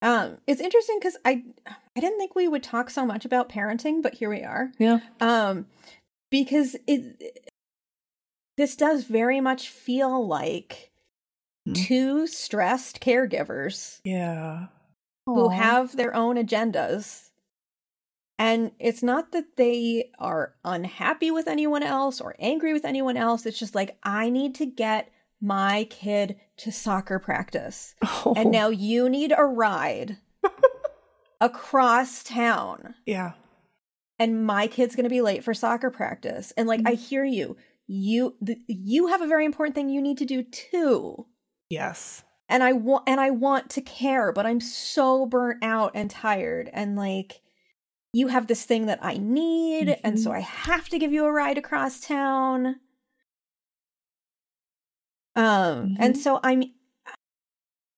[0.00, 4.02] Um, it's interesting because I I didn't think we would talk so much about parenting,
[4.02, 4.70] but here we are.
[4.78, 5.00] Yeah.
[5.20, 5.66] Um,
[6.30, 7.40] because it
[8.56, 10.87] this does very much feel like
[11.68, 11.84] mm-hmm.
[11.84, 14.00] two stressed caregivers.
[14.04, 14.66] Yeah.
[15.26, 17.28] Who have their own agendas.
[18.38, 23.44] And it's not that they are unhappy with anyone else or angry with anyone else.
[23.44, 27.94] It's just like, I need to get my kid to soccer practice.
[28.24, 28.34] Oh.
[28.36, 30.16] And now you need a ride
[31.40, 32.94] across town.
[33.06, 33.32] Yeah.
[34.18, 36.52] And my kid's going to be late for soccer practice.
[36.56, 36.88] And like mm-hmm.
[36.88, 37.56] I hear you.
[37.86, 41.26] You th- you have a very important thing you need to do too.
[41.68, 42.24] Yes.
[42.48, 46.70] And I want and I want to care, but I'm so burnt out and tired
[46.72, 47.42] and like
[48.14, 50.00] you have this thing that I need mm-hmm.
[50.02, 50.38] and so mm-hmm.
[50.38, 52.76] I have to give you a ride across town.
[55.36, 55.94] Um mm-hmm.
[55.98, 56.64] and so I'm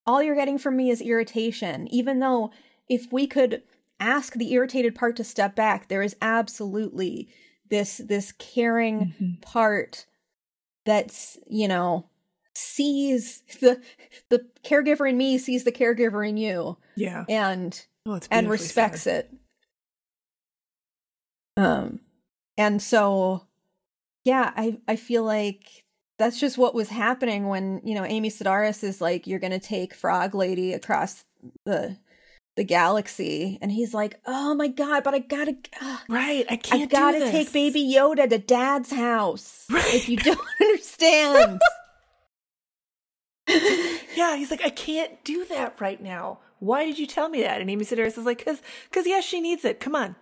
[0.05, 2.51] all you're getting from me is irritation even though
[2.89, 3.63] if we could
[4.01, 7.29] ask the irritated part to step back, there is absolutely
[7.69, 9.41] this this caring mm-hmm.
[9.43, 10.07] part
[10.85, 12.10] that's, you know,
[12.55, 13.81] sees the
[14.29, 16.77] the caregiver in me sees the caregiver in you.
[16.97, 17.25] Yeah.
[17.29, 19.27] And oh, and respects sad.
[19.27, 19.35] it.
[21.57, 22.01] Um
[22.57, 23.47] and so
[24.25, 25.85] yeah, I I feel like
[26.19, 29.59] that's just what was happening when, you know, Amy Sedaris is like you're going to
[29.59, 31.25] take Frog Lady across
[31.65, 31.97] the
[32.57, 36.83] the galaxy and he's like oh my god but i gotta uh, right i can't
[36.83, 39.95] i gotta take baby yoda to dad's house right.
[39.95, 41.61] if you don't understand
[44.17, 46.39] yeah he's like i can't do that right now.
[46.59, 47.61] Why did you tell me that?
[47.61, 48.61] And amy sedaris is like because
[48.91, 49.81] because yes she needs it.
[49.81, 50.17] Come on.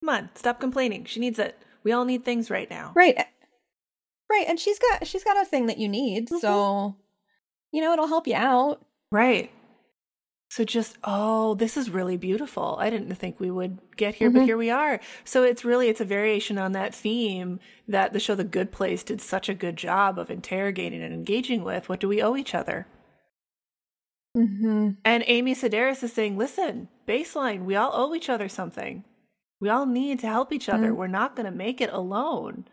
[0.00, 0.30] Come on.
[0.34, 1.04] Stop complaining.
[1.04, 1.58] She needs it.
[1.82, 3.16] We all need things right now right.
[4.30, 6.38] Right and she's got she's got a thing that you need mm-hmm.
[6.38, 6.96] so
[7.72, 8.84] you know it'll help you out.
[9.10, 9.50] Right
[10.52, 12.76] so just, oh, this is really beautiful.
[12.78, 14.40] I didn't think we would get here, mm-hmm.
[14.40, 15.00] but here we are.
[15.24, 19.02] So it's really, it's a variation on that theme that the show The Good Place
[19.02, 21.88] did such a good job of interrogating and engaging with.
[21.88, 22.86] What do we owe each other?
[24.36, 24.90] Mm-hmm.
[25.06, 29.04] And Amy Sedaris is saying, listen, baseline, we all owe each other something.
[29.58, 30.88] We all need to help each other.
[30.88, 30.96] Mm-hmm.
[30.96, 32.66] We're not going to make it alone.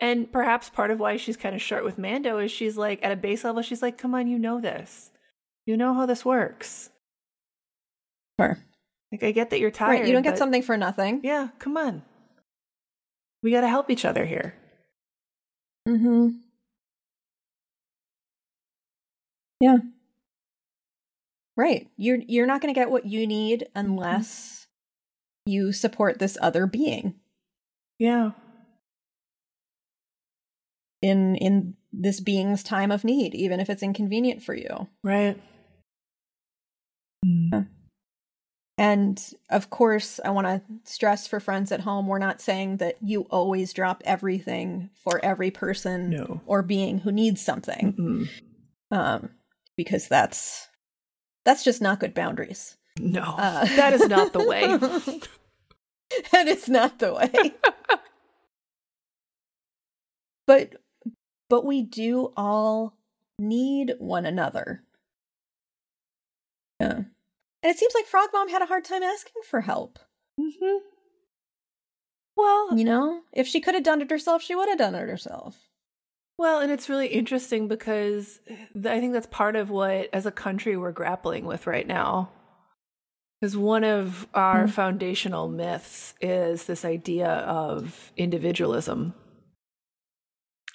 [0.00, 3.12] And perhaps part of why she's kind of short with Mando is she's like, at
[3.12, 5.10] a base level, she's like, come on, you know this.
[5.66, 6.88] You know how this works
[8.40, 8.58] Sure.
[9.12, 10.00] Like I get that you're tired.
[10.00, 11.20] Right, you don't get something for nothing.
[11.24, 12.02] Yeah, come on.
[13.42, 14.54] We got to help each other here.
[15.88, 16.28] Mm-hmm.
[19.60, 19.78] Yeah.
[21.56, 21.88] Right.
[21.96, 24.66] You're you're not going to get what you need unless
[25.46, 27.14] you support this other being
[27.98, 28.32] Yeah.
[31.02, 34.88] in in this being's time of need, even if it's inconvenient for you.
[35.02, 35.40] Right.
[38.78, 42.96] And of course, I want to stress for friends at home, we're not saying that
[43.02, 46.40] you always drop everything for every person No.
[46.46, 48.28] or being who needs something.
[48.90, 49.30] Um,
[49.76, 50.68] because that's
[51.44, 52.76] that's just not good boundaries.
[53.00, 53.22] No.
[53.22, 54.66] Uh, that is not the way.
[56.32, 57.54] that is not the way.
[60.46, 60.76] but
[61.48, 62.94] but we do all
[63.38, 64.82] need one another.
[66.80, 67.02] Yeah.
[67.62, 69.98] And it seems like Frog Mom had a hard time asking for help.
[70.38, 70.76] hmm
[72.36, 75.08] Well, You know, if she could have done it herself, she would have done it
[75.08, 75.68] herself.
[76.38, 78.38] Well, and it's really interesting because
[78.76, 82.30] I think that's part of what, as a country, we're grappling with right now.
[83.40, 84.70] Because one of our Mm.
[84.70, 89.14] foundational myths is this idea of individualism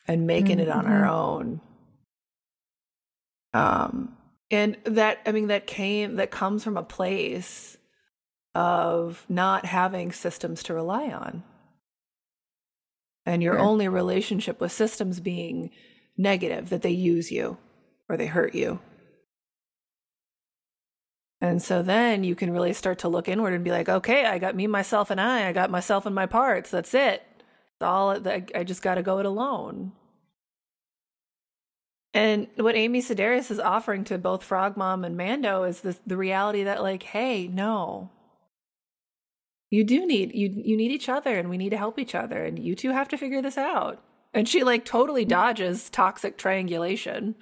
[0.05, 1.61] and making it on our own.
[3.53, 4.17] Um,
[4.53, 7.75] and that, I mean, that came, that comes from a place
[8.53, 11.43] of not having systems to rely on.
[13.25, 13.63] And your Sure.
[13.63, 15.71] only relationship with systems being
[16.17, 17.57] negative that they use you
[18.07, 18.79] or they hurt you.
[21.41, 24.37] And so then you can really start to look inward and be like okay i
[24.37, 25.47] got me myself and i.
[25.47, 26.69] I got myself and my parts.
[26.69, 27.23] That's it.
[27.73, 29.93] It's all i just got to go it alone
[32.13, 36.17] and what amy sedaris is offering to both frog mom and mando is this, the
[36.17, 38.09] reality that like hey no.
[39.69, 42.45] You do need you you need each other and we need to help each other
[42.45, 44.03] and you two have to figure this out.
[44.31, 45.29] And she like totally mm.
[45.29, 47.35] dodges toxic triangulation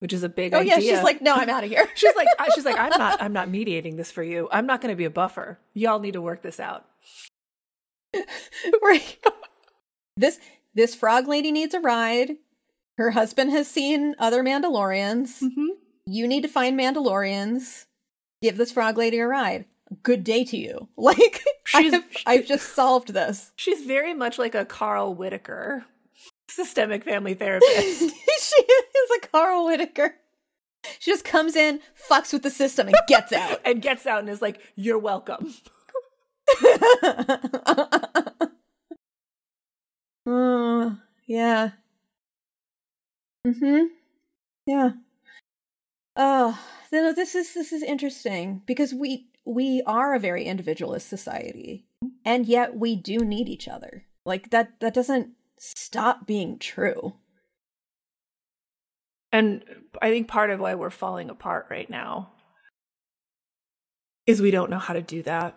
[0.00, 1.88] which is a big Oh idea yeah, she's like, no, I'm out of here.
[1.94, 4.48] she's like I- she's like i'm not i'm not mediating this for you.
[4.50, 5.58] I'm not going to be a buffer.
[5.74, 6.86] Y'all need to work this out.
[8.82, 9.18] Right.
[10.16, 10.38] This
[10.74, 12.36] this frog lady needs a ride.
[12.98, 15.40] Her husband has seen other Mandalorians.
[15.42, 15.66] mm-hmm.
[16.06, 17.86] You need to find Mandalorians.
[18.42, 19.64] Give this frog lady a ride.
[20.02, 20.88] Good day to you.
[20.96, 23.52] Like She's- I've, I've just solved this.
[23.56, 25.84] she's very much like a carl whitaker
[26.48, 30.14] systemic family therapist she is a Carl Whitaker.
[31.00, 33.60] She just comes in, fucks with the system, and gets out.
[33.64, 35.52] and gets out and is like you're welcome
[40.26, 40.90] Uh,
[41.26, 41.70] yeah.
[43.46, 43.84] Mm-hmm.
[44.66, 44.90] Yeah.
[46.16, 46.58] Oh,
[46.90, 51.86] no, this is this is interesting because we we are a very individualist society,
[52.24, 54.04] and yet we do need each other.
[54.24, 57.14] Like that that doesn't stop being true.
[59.32, 59.64] And
[60.00, 62.32] I think part of why we're falling apart right now
[64.26, 65.54] is we don't know how to do that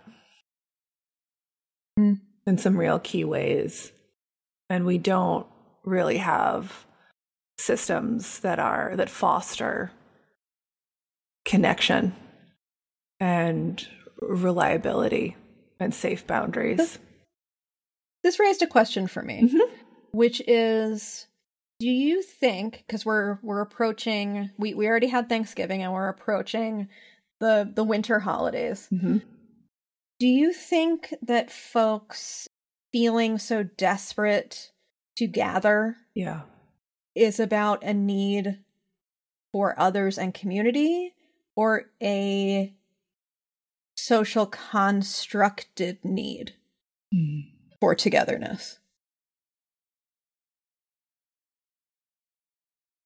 [1.97, 2.21] Mm.
[2.45, 3.91] in some real key ways.
[4.69, 5.47] And we don't
[5.83, 6.85] really have
[7.69, 9.91] systems that are that foster
[11.45, 12.15] connection
[13.19, 13.87] and
[14.21, 15.35] reliability
[15.79, 16.97] and safe boundaries.
[18.23, 19.69] This raised a question for me, Mhm.
[20.11, 21.27] which is
[21.79, 26.89] do you think because we're we're approaching we, we already had Thanksgiving and we're approaching
[27.39, 28.87] the the winter holidays.
[28.91, 29.21] Mhm.
[30.19, 32.47] Do you think that folks
[32.91, 34.71] feeling so desperate
[35.17, 36.41] to gather Yeah.
[37.19, 38.59] Is about a need
[39.51, 41.13] for others and community
[41.55, 42.73] or a
[43.97, 46.53] social constructed need
[47.79, 48.79] for togetherness?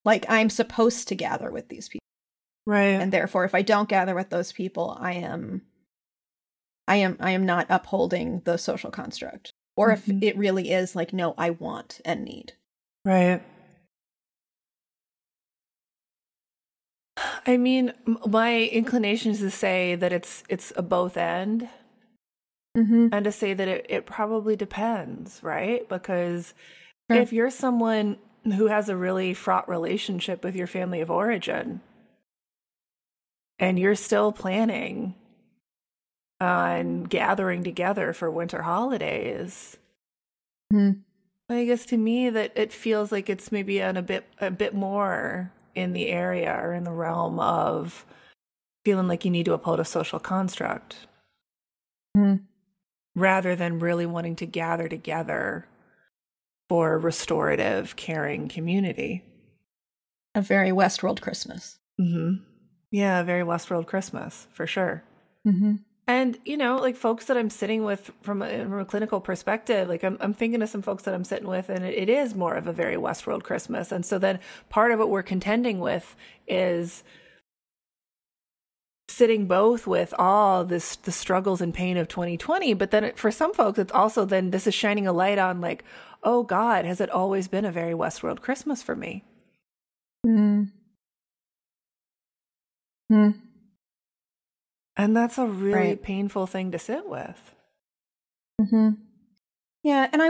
[0.06, 2.04] Like, I'm supposed to gather with these people.
[2.66, 3.00] Right.
[3.00, 5.64] And therefore, if I don't gather with those people, I am.
[6.88, 9.52] I am I am not upholding the social construct.
[9.76, 10.22] Or if Mhm.
[10.22, 12.54] it really is like, no, I want and need.
[13.06, 13.42] Right.
[17.46, 21.70] I mean, my inclination is to say that it's it's a both end,
[22.76, 23.10] Mm-hmm.
[23.12, 25.88] and to say that it, it probably depends, right?
[25.88, 26.54] Because
[27.12, 27.22] Sure.
[27.22, 31.82] if you're someone who has a really fraught relationship with your family of origin,
[33.60, 35.14] and you're still planning
[36.42, 39.78] on gathering together for winter holidays,
[40.72, 41.04] Mhm.
[41.50, 44.74] I guess to me that it feels like it's maybe on a bit a bit
[44.74, 48.06] more in the area or in the realm of
[48.86, 51.08] feeling like you need to uphold a social construct
[52.16, 52.44] Mhm.
[53.16, 55.68] rather than really wanting to gather together
[56.70, 59.24] for restorative, caring community.
[60.36, 61.80] A very Westworld Christmas.
[62.00, 62.44] Mm-hmm.
[62.92, 65.04] Yeah, a very Westworld Christmas for sure.
[65.48, 65.76] Mm-hmm.
[66.14, 69.90] And you know, like folks that I'm sitting with from a, from a clinical perspective,
[69.90, 72.36] like I'm I'm thinking of some folks that I'm sitting with, and it, it is
[72.36, 73.92] more of a very Westworld Christmas.
[73.92, 74.40] And so then
[74.70, 76.16] part of what we're contending with
[76.48, 77.04] is
[79.08, 83.30] sitting both with all this the struggles and pain of 2020 but then it, for
[83.30, 85.84] some folks it's also then this is shining a light on like
[86.24, 89.24] oh god has it always been a very westworld christmas for me
[90.26, 90.72] Mm.
[93.12, 93.53] Mm.
[94.98, 96.02] And that's a really Right.
[96.02, 97.56] painful thing to sit with
[98.62, 98.90] Mm-hmm.
[99.84, 100.30] Yeah, and I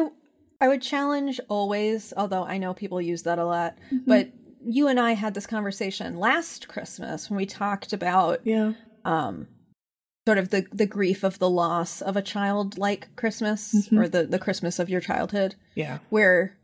[0.62, 4.30] I would challenge always, although I know people use that a lot, but
[4.66, 9.48] you and I had this conversation last Christmas when we talked about yeah um
[10.26, 14.00] sort of the the grief of the loss of a child like Christmas Mhm.
[14.00, 16.56] or the the Christmas of your childhood yeah where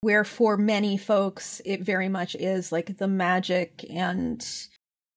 [0.00, 4.44] where for many folks it very much is like the magic and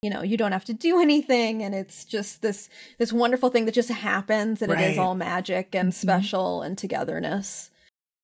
[0.01, 3.65] you know you don't have to do anything and it's just this this wonderful thing
[3.65, 5.93] that just happens and it is all magic and Mhm.
[5.95, 7.69] special and togetherness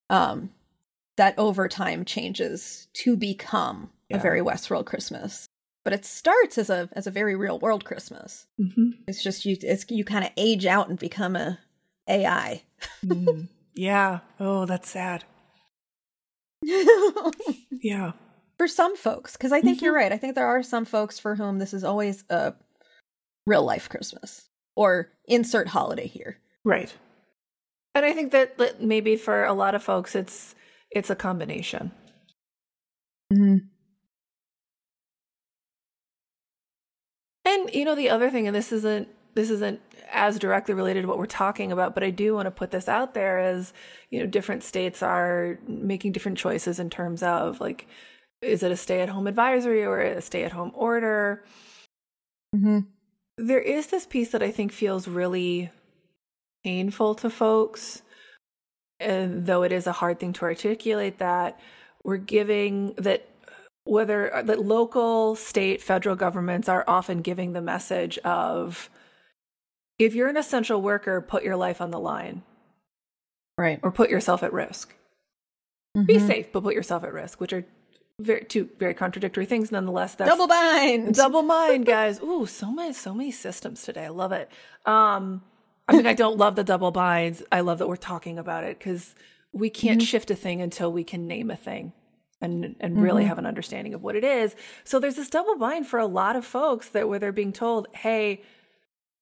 [0.10, 0.52] um
[1.18, 4.18] that over time changes to become Yeah.
[4.18, 5.48] a very westworld christmas
[5.84, 8.92] but it starts as a as a very real world christmas mm-hmm.
[9.08, 11.60] it's just you it's you kind of age out and become a
[12.08, 12.64] ai
[13.04, 13.48] Mm.
[13.74, 15.24] yeah oh that's sad
[17.72, 18.12] yeah
[18.58, 19.82] for some folks because i think Mhm.
[19.84, 22.54] you're right i think there are some folks for whom this is always a
[23.46, 26.94] real life christmas or insert holiday here right
[27.94, 30.56] and i think that that maybe for a lot of folks it's
[30.92, 31.92] it's a combination
[33.34, 33.58] mm-hmm.
[37.48, 39.80] And you know the other thing, and this isn't this isn't
[40.12, 42.88] as directly related to what we're talking about, but I do want to put this
[42.88, 43.74] out there as
[44.10, 47.88] you know different states are making different choices in terms of like
[48.42, 51.44] is it a stay at home advisory or a stay at home order?
[52.56, 52.80] Mm-hmm.
[53.38, 55.70] There is this piece that I think feels really
[56.64, 58.02] painful to folks,
[59.00, 61.60] and though it is a hard thing to articulate that
[62.04, 63.28] we're giving that
[63.84, 68.90] whether that local, state, federal governments are often giving the message of
[70.00, 72.42] if you're an essential worker, put your life on the line
[73.58, 74.94] right or put yourself at risk.
[75.94, 76.28] Be Mhm.
[76.28, 77.66] safe, but put yourself at risk, which are
[78.20, 80.16] very two very contradictory things nonetheless.
[80.16, 82.22] That's double bind double mind, guys.
[82.22, 84.06] Ooh, so many so many systems today.
[84.06, 84.50] I love it.
[84.86, 85.44] Um
[85.88, 87.44] I mean I don't love the double binds.
[87.52, 89.16] I love that we're talking about it because
[89.52, 91.94] we can't shift a thing until we can name a thing
[92.42, 94.56] and and really have an understanding of what it is.
[94.84, 97.88] So there's this double bind for a lot of folks that where they're being told,
[97.94, 98.44] "Hey,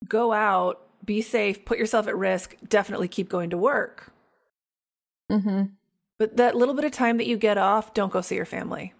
[0.06, 4.12] go out, be safe, put yourself at risk, definitely keep going to work."
[5.30, 5.64] mm-hmm.
[6.18, 8.92] But that little bit of time that you get off, don't go see your family.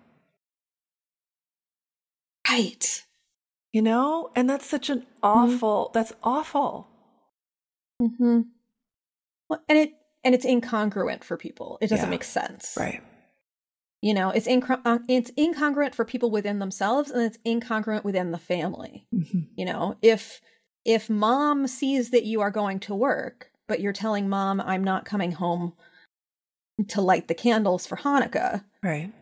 [2.49, 3.05] right
[3.73, 4.31] You know?
[4.37, 6.89] And that's such an awful, that's awful.
[8.01, 8.43] mm-hmm.
[9.49, 9.93] well, and it
[10.25, 12.11] and it's incongruent for people it doesn't Yeah.
[12.11, 13.03] make sense Right.
[14.01, 18.31] you know it's incro- uh, it's incongruent for people within themselves and it's incongruent within
[18.31, 19.07] the family
[19.55, 20.41] you know if
[20.85, 25.05] if mom sees that you are going to work but you're telling mom i'm not
[25.05, 25.75] coming home
[26.89, 29.12] to light the candles for hanukkah Right.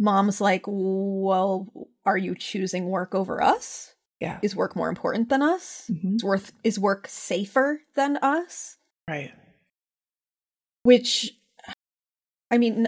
[0.00, 1.68] mom's like well
[2.04, 4.38] are you choosing work over us Yeah.
[4.42, 6.16] is work more important than us Mhm.
[6.16, 8.76] is worth is work safer than us
[9.08, 9.32] Right.
[10.84, 11.36] which
[12.50, 12.86] i mean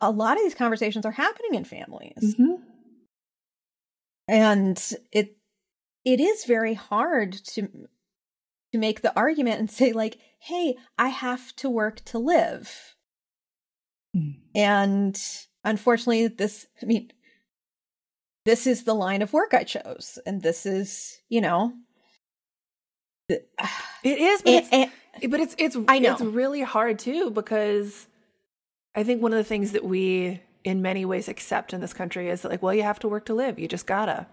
[0.00, 2.62] a lot of these conversations are happening in families Mm-hmm.
[4.28, 5.36] and it
[6.04, 7.68] it is very hard to
[8.72, 12.94] to make the argument and say like hey i have to work to live
[14.14, 14.34] Mm.
[14.54, 15.18] and
[15.64, 17.10] unfortunately this i mean
[18.44, 21.72] this is the line of work i chose and this is you know
[23.30, 23.42] the,
[24.04, 24.72] It is, but and- it's
[25.22, 26.12] and- but it's it's I know.
[26.12, 28.06] it's really hard too because
[28.94, 32.28] I think one of the things that we in many ways accept in this country
[32.28, 33.58] is that like, well, you have to work to live.
[33.58, 34.26] You just gotta.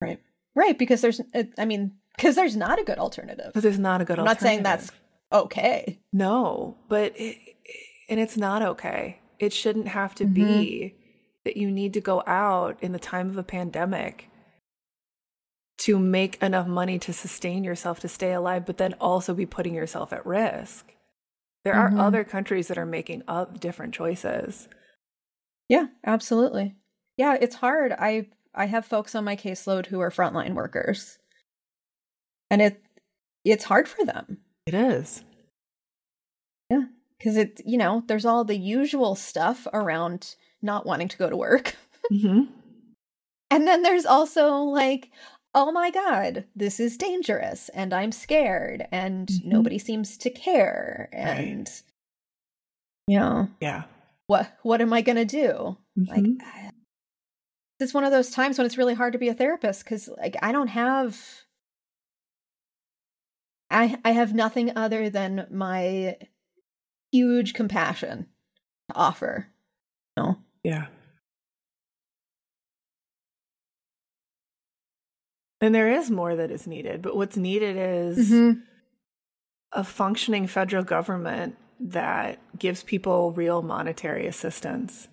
[0.00, 0.20] right
[0.56, 4.00] right because there's uh, i mean because there's not a good alternative But there's not
[4.02, 4.42] a good alternative.
[4.42, 4.90] i'm not saying that's
[5.32, 7.36] okay No, but it,
[8.10, 9.20] and it's not okay.
[9.38, 10.34] It shouldn't have to Mm-hmm.
[10.34, 10.94] be
[11.44, 14.28] that you need to go out in the time of a pandemic
[15.78, 19.74] to make enough money to sustain yourself to stay alive, but then also be putting
[19.74, 20.92] yourself at risk.
[21.64, 21.78] There Mhm.
[21.78, 24.68] are other countries that are making up different choices.
[25.68, 26.76] Yeah, absolutely.
[27.16, 27.92] Yeah, it's hard.
[27.92, 31.18] I I have folks on my caseload who are frontline workers.
[32.50, 32.82] And it
[33.44, 34.38] it's hard for them.
[34.66, 35.24] It is.
[36.70, 36.84] Yeah.
[37.18, 41.36] because it you know there's all the usual stuff around not wanting to go to
[41.36, 41.76] work
[42.12, 42.50] Mm-hmm.
[43.50, 45.10] and then there's also like
[45.54, 49.44] oh my god this is dangerous and i'm scared and Mhm.
[49.46, 51.68] nobody seems to care and
[53.06, 53.84] you know Yeah.
[54.26, 56.36] what what am i going to do like Mhm.
[56.42, 56.70] I-
[57.80, 60.36] it's one of those times when it's really hard to be a therapist because like
[60.42, 61.18] i don't have
[63.78, 66.16] i i have nothing other than my
[67.12, 68.26] huge compassion
[68.90, 69.48] to offer
[70.16, 70.86] no Yeah.
[75.60, 78.62] And there is more that is needed, but what's needed is Mhm.
[79.72, 85.08] a functioning federal government that gives people real monetary assistance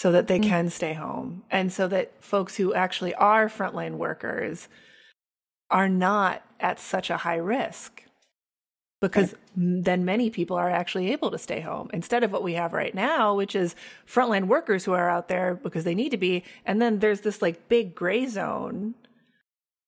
[0.00, 0.44] so that they Mm.
[0.48, 4.68] can stay home and so that folks who actually are frontline workers
[5.70, 8.04] are not at such a high risk
[9.00, 12.72] because then many people are actually able to stay home instead of what we have
[12.72, 13.74] right now which is
[14.06, 16.44] frontline workers who are out there because they need to be.
[16.66, 18.94] And then there's this like big gray zone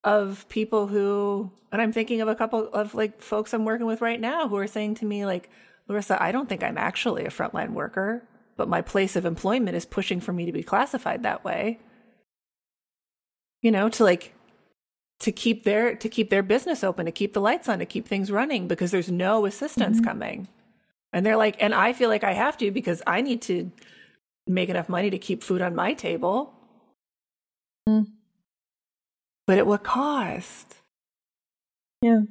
[0.05, 4.01] of people who and i'm thinking of a couple of like folks i'm working with
[4.01, 5.49] right now who are saying to me like
[5.89, 8.27] larisa i don't think i'm actually a frontline worker
[8.57, 11.81] but my place of employment is pushing for me to be classified that way.
[13.61, 14.35] You know to like
[15.23, 18.07] to keep their to keep their business open to keep the lights on to keep
[18.09, 20.49] things running because there's no assistance coming.
[21.13, 23.71] And they're like and i feel like i have to because i need to
[24.49, 26.55] make enough money to keep food on my table.
[27.89, 28.07] Mm.
[29.47, 30.77] but at what cost?
[32.01, 32.23] Yeah.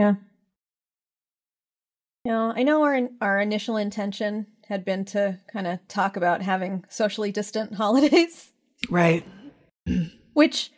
[0.00, 0.14] Yeah.
[2.24, 6.42] You know i know our our initial intention had been to kind of talk about
[6.42, 8.52] having socially distant holidays
[8.90, 9.24] right
[10.34, 10.70] which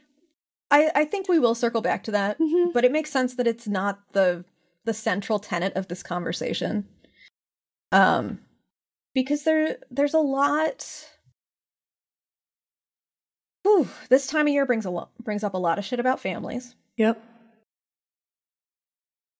[0.70, 2.36] I, I think we will circle back to that,
[2.74, 4.44] but it makes sense that it's not the
[4.84, 6.86] the central tenet of this conversation.
[7.90, 8.40] Um,
[9.14, 10.86] because there there's a lot.
[13.62, 16.20] Whew, this time of year brings a lot brings up a lot of shit about
[16.20, 16.74] families.
[16.98, 17.18] yep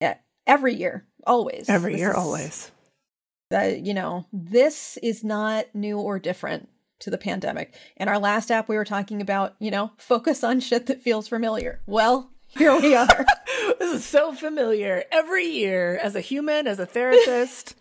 [0.00, 0.14] Yeah,
[0.46, 1.68] every year, always.
[1.68, 2.70] every This year is- always
[3.50, 6.68] that you know this is not new or different
[7.00, 7.74] to the pandemic.
[7.96, 11.28] In our last app we were talking about you know focus on shit that feels
[11.28, 11.80] familiar.
[11.86, 13.26] Well here we are.
[13.78, 15.04] This is so familiar.
[15.12, 17.76] Every year as a human as a therapist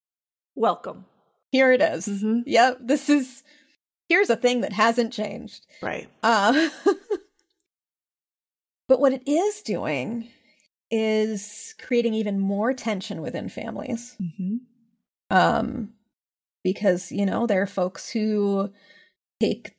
[0.54, 1.06] welcome.
[1.50, 2.06] Here it is.
[2.06, 2.42] Mhm.
[2.46, 3.42] yep this is
[4.08, 5.64] here's a thing that hasn't changed.
[5.80, 6.08] Right.
[6.22, 6.68] Uh
[8.88, 10.28] but what it is doing
[10.90, 14.16] is creating even more tension within families.
[14.20, 14.56] Mm-hmm.
[15.30, 15.90] Um
[16.64, 18.70] because you know there are folks who
[19.40, 19.74] take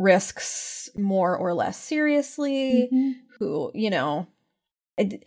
[0.00, 3.12] risks more or less seriously Mm-hmm.
[3.38, 4.26] who you know
[4.98, 5.22] et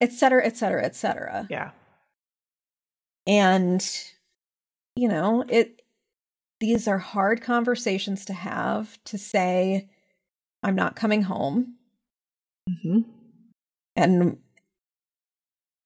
[0.00, 1.70] et cetera et cetera et cetera yeah
[3.26, 3.84] and
[4.96, 5.82] you know it
[6.60, 9.88] these are hard conversations to have to say
[10.62, 11.74] i'm not coming home
[12.68, 13.00] mm-hmm.
[13.96, 14.38] and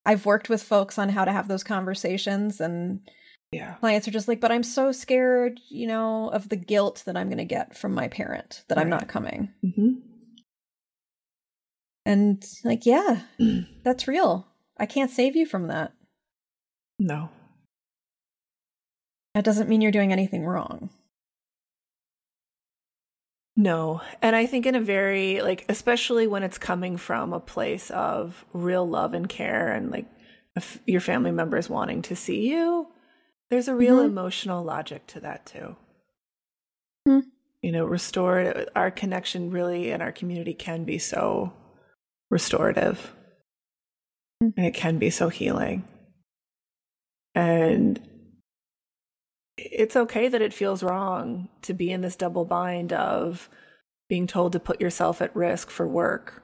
[0.07, 3.01] i've worked with folks on how to have those conversations and
[3.53, 3.75] yeah.
[3.75, 7.29] clients are just like but i'm so scared you know of the guilt that i'm
[7.29, 9.51] going to get from my parent that i'm not coming.
[9.65, 10.01] Mm-hmm.
[12.05, 13.21] and like yeah
[13.85, 14.49] that's real.
[14.79, 15.93] I can't save you from that.
[16.99, 17.31] No.
[19.35, 20.91] That doesn't mean you're doing anything wrong
[23.57, 24.03] No.
[24.21, 28.45] And I think in a very, like, especially when it's coming from a place of
[28.53, 30.07] real love and care and like
[30.87, 32.89] your family members wanting to see you,
[33.51, 34.07] there's a real Mhm.
[34.07, 35.77] emotional logic to that too.
[37.07, 37.21] Hmm.
[37.63, 41.53] You know, restored, our connection really in our community can be so
[42.31, 43.15] restorative
[44.43, 44.51] Hmm.
[44.57, 45.85] and it can be so healing.
[47.35, 48.01] And
[49.57, 53.49] it's okay that it feels wrong to be in this double bind of
[54.09, 56.43] being told to put yourself at risk for work.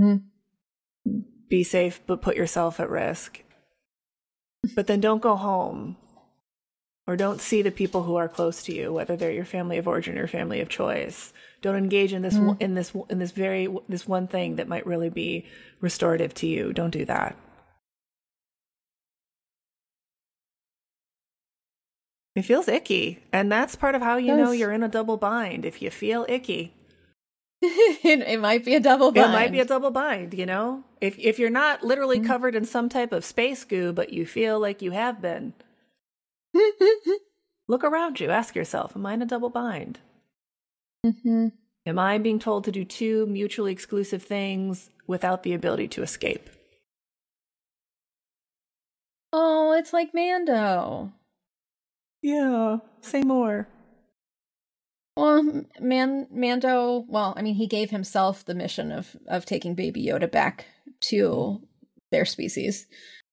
[0.00, 0.22] Mhm.
[1.48, 3.42] Be safe, but put yourself at risk.
[4.74, 5.96] But then don't go home
[7.06, 9.88] or don't see the people who are close to you, whether they're your family of
[9.88, 11.32] origin or family of choice.
[11.60, 12.60] Don't engage in this Mhm.
[12.60, 15.44] in this in this very this one thing that might really be
[15.80, 16.72] restorative to you.
[16.72, 17.36] Don't do that.
[22.40, 23.18] It feels icky.
[23.34, 25.66] And that's part of how you know you're in a double bind.
[25.66, 26.72] If you feel icky,
[27.62, 30.82] it, it might be a double bind it might be a double bind, you know?
[31.02, 32.24] If if you're not literally Mhm.
[32.24, 35.52] covered in some type of space goo, but you feel like you have been,
[37.68, 38.30] look around you.
[38.30, 39.98] Ask yourself, am I in a double bind?
[41.04, 41.48] hmm
[41.84, 46.48] Am I being told to do two mutually exclusive things without the ability to escape?
[49.30, 51.12] Oh, it's like Mando.
[52.22, 53.68] Yeah, say more.
[55.16, 57.04] Well, Man Mando.
[57.08, 60.66] Well, I mean, he gave himself the mission of of taking Baby Yoda back
[61.02, 61.60] to
[62.10, 62.86] their species,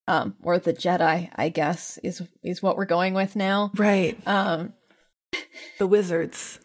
[0.07, 1.29] um, or the Jedi.
[1.35, 3.71] I guess is is what we're going with now.
[3.75, 4.17] Right.
[4.27, 4.73] Um,
[5.79, 6.59] the wizards.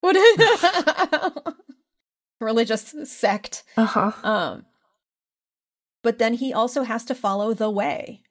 [0.00, 0.16] What?
[2.40, 3.64] religious sect.
[3.76, 4.12] Uh huh.
[4.22, 4.66] Um,
[6.02, 8.22] but then he also has to follow the way,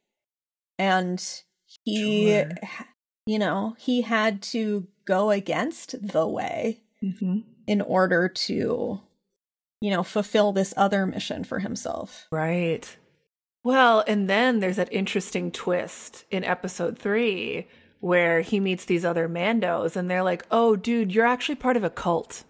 [0.78, 1.24] and
[1.84, 2.50] he, Sure.
[3.26, 7.40] You know, he had to go against the way Mm-hmm.
[7.68, 9.02] in order to,
[9.82, 12.28] you know, fulfill this other mission for himself.
[12.32, 12.96] Right.
[13.66, 17.68] Well, and then there's that interesting twist in episode three
[18.00, 21.84] where he meets these other Mandos and they're like, oh, dude, you're actually part of
[21.84, 22.46] a cult.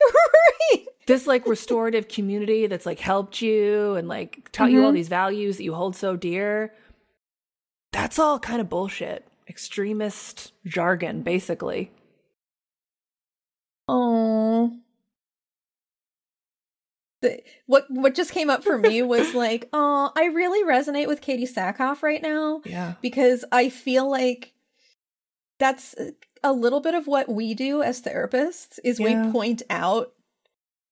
[0.00, 0.86] right.
[1.06, 4.94] This like restorative community that's like helped you and like taught you all Mhm.
[4.94, 6.72] these values that you hold so dear.
[7.92, 9.26] That's all kind of bullshit.
[9.48, 11.90] Extremist jargon, basically.
[13.88, 14.72] Oh.
[17.22, 21.20] The, what what just came up for me was like, oh, I really resonate with
[21.20, 22.60] Katee Sackhoff right now.
[22.64, 22.94] Yeah.
[23.00, 24.52] because I feel like
[25.58, 25.94] that's
[26.42, 29.26] a little bit of what we do as therapists is Yeah.
[29.26, 30.12] we point out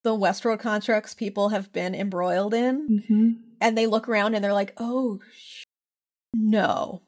[0.03, 3.31] the Westworld constructs people have been embroiled in Mm-hmm.
[3.61, 5.65] and they look around and they're like, "Oh, sh-
[6.35, 7.03] no.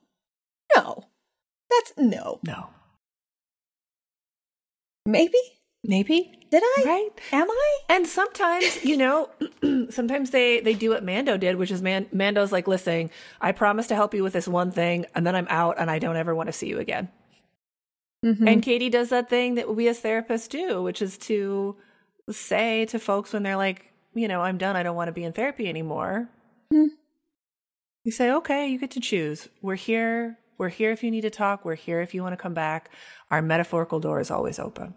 [0.77, 1.05] No.
[1.71, 2.41] That's no.
[2.47, 2.69] No.
[5.05, 5.39] Maybe?
[5.85, 6.33] Maybe.
[6.51, 6.83] Did I?
[6.85, 7.11] Right?
[7.33, 7.79] Am I?
[7.89, 9.31] And sometimes, you know,
[9.91, 13.11] sometimes they they do what Mando did, which is Man Mando's like, "Listen,
[13.41, 15.99] I promise to help you with this one thing, and then I'm out, and I
[15.99, 17.09] don't ever want to see you again."
[18.25, 18.49] Mhm.
[18.49, 21.77] And Katee does that thing that we as therapists do, which is to
[22.31, 24.77] say to folks when they're like, "You know, I'm done.
[24.77, 26.29] I don't want to be in therapy anymore."
[26.73, 26.91] Mhm.
[28.05, 29.49] You say, "Okay, you get to choose.
[29.63, 30.39] We're here.
[30.59, 31.65] We're here if you need to talk.
[31.65, 32.91] We're here if you want to come back.
[33.31, 34.95] Our metaphorical door is always open."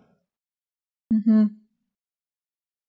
[1.13, 1.45] Mm-hmm.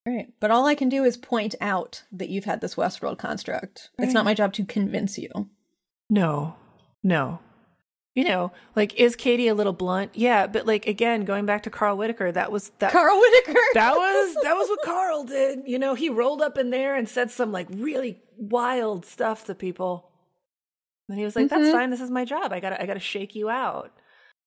[0.06, 0.32] Right.
[0.40, 3.90] But all I can do is point out that you've had this Westworld construct.
[3.98, 5.48] It's not my job to convince you.
[6.08, 6.56] No,
[7.02, 7.40] no.
[8.14, 10.10] You know, like, is Katee a little blunt?
[10.14, 12.90] Yeah, but like again, going back to Carl Whitaker, that was that.
[12.90, 13.60] Carl Whitaker.
[13.74, 15.60] that was that was what Carl did.
[15.66, 19.54] You know, he rolled up in there and said some like really wild stuff to
[19.54, 20.09] people.
[21.10, 21.72] And he was like, "That's Mhm.
[21.72, 21.90] fine.
[21.90, 22.52] This is my job.
[22.52, 23.92] I got to I got to shake you out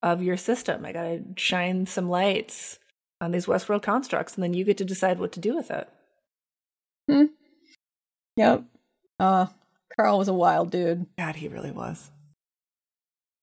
[0.01, 0.86] of your system.
[0.86, 2.80] I got to shine some lights
[3.22, 5.89] on these Westworld constructs, and then you get to decide what to do with it."
[8.38, 8.64] Yep.
[9.20, 9.47] Uh
[9.95, 11.05] Carl was a wild dude.
[11.18, 12.09] God, he really was.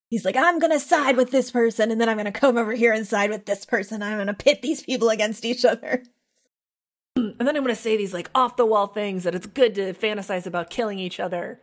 [0.08, 2.92] He's like, I'm gonna side with this person, and then I'm gonna come over here
[2.92, 4.02] and side with this person.
[4.02, 6.02] I'm gonna pit these people against each other.
[7.16, 9.74] And then I'm going to say these like off the wall things that it's good
[9.74, 11.60] to fantasize about killing each other.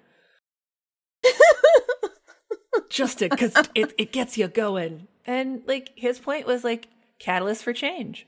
[2.97, 6.87] Just to because it, it gets you going and like his point was like
[7.19, 8.25] catalyst for change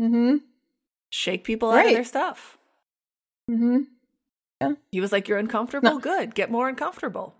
[0.00, 0.36] mm-hmm.
[1.10, 2.58] shake people out of their stuff
[3.50, 3.84] Mm-hmm.
[4.60, 4.72] Yeah.
[4.90, 5.98] He was like you're uncomfortable No.
[5.98, 7.34] good get more uncomfortable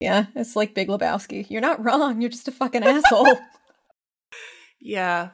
[0.00, 1.48] Yeah, it's like Big Lebowski.
[1.48, 2.20] You're not wrong.
[2.20, 3.38] You're just a fucking asshole.
[4.80, 5.30] yeah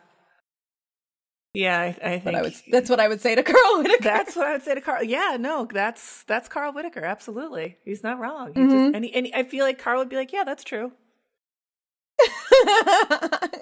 [1.55, 2.55] yeah i, I think I would.
[2.71, 4.03] That's what I would say to Carl Whitaker.
[4.05, 8.03] that's what i would say to carl yeah no that's that's carl whitaker absolutely he's
[8.03, 8.71] not wrong he Mhm.
[8.71, 10.93] just and, he, and i feel like carl would be like yeah that's true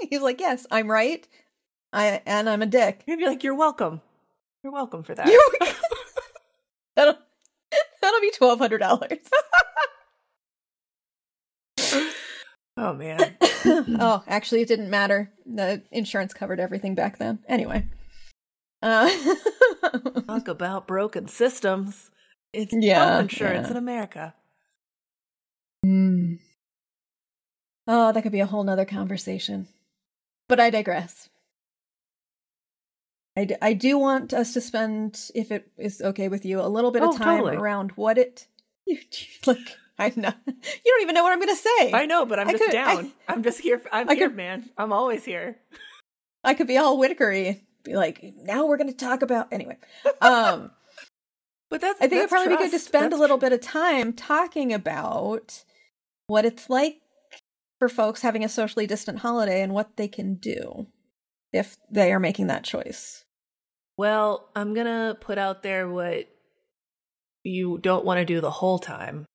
[0.08, 1.26] He's like, yes, I'm right.
[1.92, 3.02] I and I'm a dick.
[3.04, 4.00] he'd be like you're welcome
[4.64, 5.26] you're welcome for that
[6.96, 7.18] that'll
[8.00, 9.18] that'll be twelve hundred dollars.
[12.78, 13.35] oh man
[14.00, 15.30] oh, actually, it didn't matter.
[15.44, 17.38] The insurance covered everything back then.
[17.48, 17.86] Anyway.
[18.82, 19.10] Uh,
[20.26, 22.10] Talk about broken systems.
[22.52, 23.70] It's Yeah, insurance yeah.
[23.72, 24.34] in America.
[25.84, 26.34] Hmm.
[27.88, 29.68] Oh, that could be a whole nother conversation.
[30.48, 31.28] But I digress.
[33.36, 36.68] I, d- I do want us to spend, if it is okay with you, a
[36.68, 37.56] little bit Oh, of time totally.
[37.56, 38.46] around what it.
[38.86, 38.98] You,
[39.46, 40.36] like, I'm not.
[40.46, 40.52] You
[40.84, 41.92] don't even know what I'm going to say.
[41.92, 43.12] I know, but I'm I just could- down.
[43.28, 43.80] I, am just here.
[43.92, 44.68] I'm I here, could- man.
[44.76, 45.58] I'm always here.
[46.44, 47.62] I could be all Whitakery.
[47.84, 49.52] Be like, now we're going to talk about.
[49.52, 49.78] Anyway.
[50.20, 50.70] Um.
[51.68, 52.00] But that's.
[52.00, 52.84] I think it'd probably be good to trust.
[52.86, 55.64] spend a That's little bit of time talking about
[56.28, 56.98] what it's like
[57.80, 60.86] for folks having a socially distant holiday and what they can do
[61.52, 63.24] if they are making that choice.
[63.98, 66.28] Well, I'm gonna put out there what
[67.42, 69.26] you don't want to do the whole time.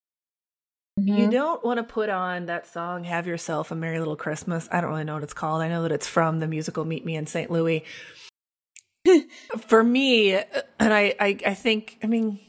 [0.97, 4.81] You don't want to put on that song "Have Yourself a Merry Little Christmas." I
[4.81, 5.61] don't really know what it's called.
[5.61, 7.49] I know that it's from the musical "Meet Me in St.
[7.49, 7.83] Louis."
[9.57, 12.39] For me, and I, I, I think, I mean,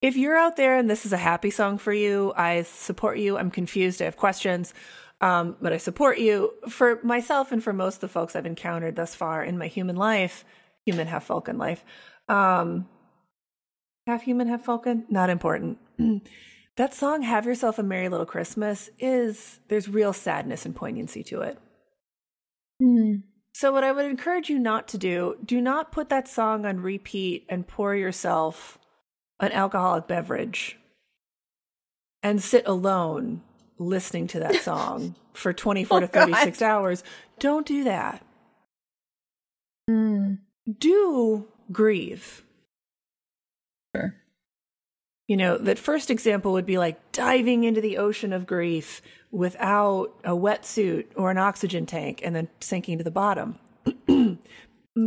[0.00, 3.36] if you're out there and this is a happy song for you, I support you.
[3.36, 4.00] I'm confused.
[4.00, 4.72] I have questions,
[5.20, 6.54] um, but I support you.
[6.68, 9.96] For myself and for most of the folks I've encountered thus far in my human
[9.96, 10.44] life,
[10.86, 11.84] human half Falcon life,
[12.28, 12.88] um,
[14.06, 15.78] half human, half Falcon, not important.
[16.76, 21.40] that song have yourself a merry little christmas is there's real sadness and poignancy to
[21.40, 21.58] it
[22.82, 23.22] Mm.
[23.52, 26.80] so what i would encourage you not to do do not put that song on
[26.80, 28.78] repeat and pour yourself
[29.38, 30.76] an alcoholic beverage
[32.22, 33.42] and sit alone
[33.78, 36.24] listening to that song for 24 to Oh, God.
[36.30, 37.04] 36 hours
[37.38, 38.24] don't do that
[39.88, 40.38] Mm.
[40.78, 42.42] do grieve.
[45.26, 49.00] You know, that first example would be like diving into the ocean of grief
[49.30, 53.58] without a wetsuit or an oxygen tank and then sinking to the bottom.
[54.08, 54.38] I'm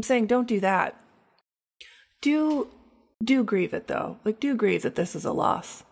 [0.02, 1.00] saying don't do that.
[2.22, 2.68] Do
[3.24, 4.18] do grieve it though.
[4.26, 5.84] Like do grieve that this is a loss.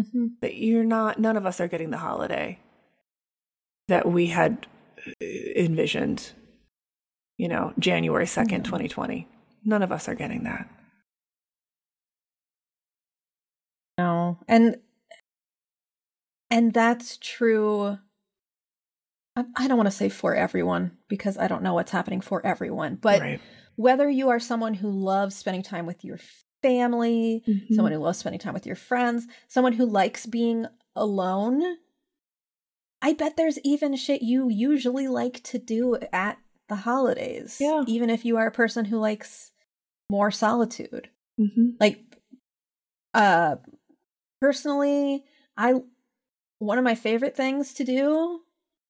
[0.00, 0.32] Mhm.
[0.40, 2.58] That you're not none of us are getting the holiday
[3.88, 4.66] that we had
[5.06, 5.12] uh,
[5.56, 6.32] envisioned.
[7.36, 8.64] You know, January 2nd, Mhm.
[8.64, 9.28] 2020.
[9.64, 10.68] None of us are getting that.
[13.98, 14.38] No.
[14.48, 14.76] And
[16.50, 17.98] and that's true
[19.36, 22.44] I, I don't want to say for everyone because I don't know what's happening for
[22.46, 23.40] everyone, but right.
[23.76, 26.18] whether you are someone who loves spending time with your
[26.62, 27.74] family, Mm-hmm.
[27.74, 30.66] someone who loves spending time with your friends, someone who likes being
[30.96, 31.62] alone,
[33.02, 36.38] I bet there's even shit you usually like to do at
[36.68, 37.58] the holidays.
[37.60, 37.82] Yeah.
[37.86, 39.52] Even if you are a person who likes
[40.10, 41.10] more solitude.
[41.38, 41.70] Mm-hmm.
[41.80, 42.00] Like
[43.12, 43.56] uh
[44.44, 45.24] personally,
[45.56, 45.80] I
[46.58, 48.40] one of my favorite things to do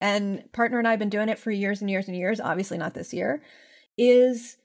[0.00, 2.76] and partner and I have been doing it for years and years and years, obviously
[2.76, 3.40] not this year,
[3.96, 4.56] is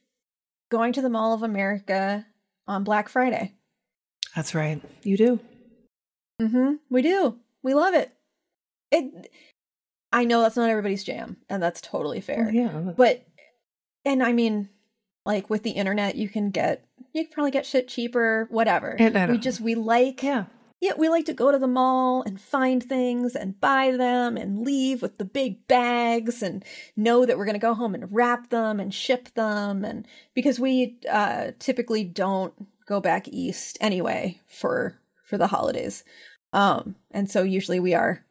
[0.72, 2.26] going to the Mall of America
[2.68, 3.54] on Black Friday.
[4.36, 4.82] That's right.
[5.04, 5.40] You do.
[6.42, 6.74] Mm-hmm.
[6.90, 7.38] We do.
[7.62, 8.12] We love it.
[8.92, 9.32] It.
[10.12, 12.46] I know that's not everybody's jam, and that's totally fair.
[12.46, 12.94] Well, yeah.
[12.98, 13.28] But,
[14.06, 14.70] and I mean,
[15.24, 16.84] like with the internet, you can get
[17.14, 18.96] you can probably get shit cheaper, whatever.
[19.00, 20.46] We just we like yeah.
[20.82, 24.64] Yeah we like to go to the mall and find things and buy them and
[24.66, 26.64] leave with the big bags and
[26.96, 30.60] know that we're going to go home and wrap them and ship them and because
[30.60, 32.54] we uh typically don't
[32.88, 36.04] go back east anyway for for the holidays
[36.54, 38.24] um and so usually we are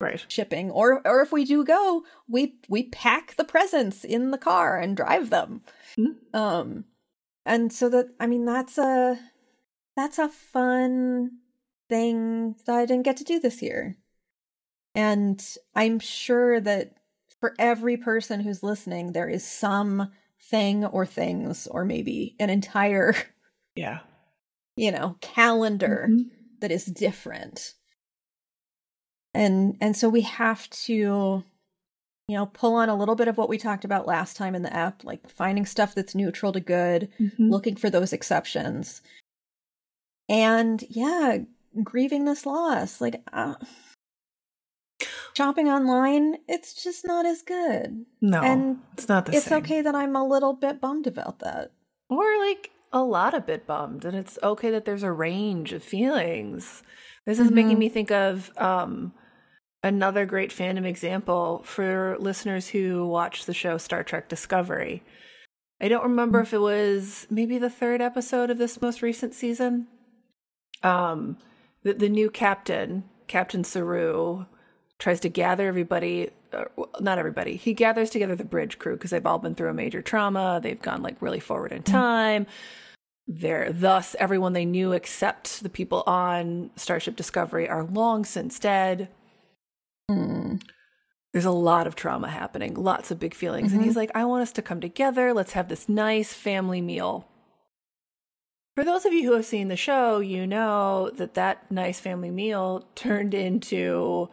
[0.00, 0.24] Right.
[0.28, 4.78] shipping or or if we do go we we pack the presents in the car
[4.78, 5.62] and drive them
[5.96, 6.14] Mhm.
[6.32, 6.84] um
[7.44, 9.18] and so that i mean that's a
[9.96, 11.38] that's a fun
[11.88, 13.96] thing that i didn't get to do this year
[14.94, 16.92] and i'm sure that
[17.40, 20.10] for every person who's listening there is some
[20.50, 23.14] thing or things or maybe an entire
[23.74, 24.00] Yeah.
[24.76, 26.30] you know calendar Mhm.
[26.60, 27.74] that is different
[29.34, 30.94] and and so we have to
[32.28, 34.62] you know pull on a little bit of what we talked about last time in
[34.62, 37.50] the app like finding stuff that's neutral to good Mhm.
[37.50, 39.00] looking for those exceptions
[40.28, 41.38] and yeah
[41.82, 43.54] grieving this loss like uh,
[45.36, 48.42] shopping online it's just not as good No.
[48.42, 49.58] and it's not the it's same.
[49.58, 51.70] okay that i'm a little bit bummed about that
[52.10, 55.82] Or like a lot of bit bummed, and it's okay that there's a range of
[55.82, 56.82] feelings.
[57.26, 57.80] This is making Mhm.
[57.80, 59.12] me think of um,
[59.82, 65.02] another great fandom example for listeners who watch the show Star Trek Discovery.
[65.82, 69.86] I don't remember if it was maybe the third episode of this most recent season.
[70.82, 71.36] Um,
[71.88, 74.44] the, the new captain, Captain Saru,
[74.98, 76.30] tries to gather everybody.
[76.52, 77.56] Uh, well, not everybody.
[77.56, 80.60] He gathers together the bridge crew because they've all been through a major trauma.
[80.62, 82.46] They've gone like really forward in time.
[83.26, 89.08] They're thus everyone they knew except the people on Starship Discovery are long since dead.
[90.10, 90.56] Hmm.
[91.32, 93.72] There's a lot of trauma happening, lots of big feelings.
[93.72, 93.84] And Mhm.
[93.84, 95.34] he's like, I want us to come together.
[95.34, 97.28] Let's have this nice family meal.
[98.78, 102.30] For those of you who have seen the show, you know that that nice family
[102.30, 104.30] meal turned into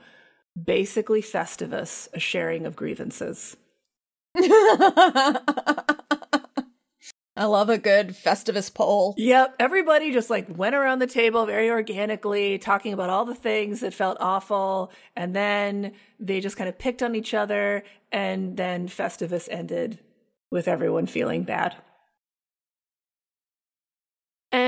[0.64, 3.58] basically Festivus, a sharing of grievances.
[4.38, 5.40] I
[7.36, 9.16] love a good Festivus pole.
[9.18, 13.80] Yep, everybody just like went around the table very organically, talking about all the things
[13.80, 18.90] that felt awful, and then they just kind of picked on each other, and then
[18.90, 19.98] Festivus ended
[20.52, 21.76] with everyone feeling bad.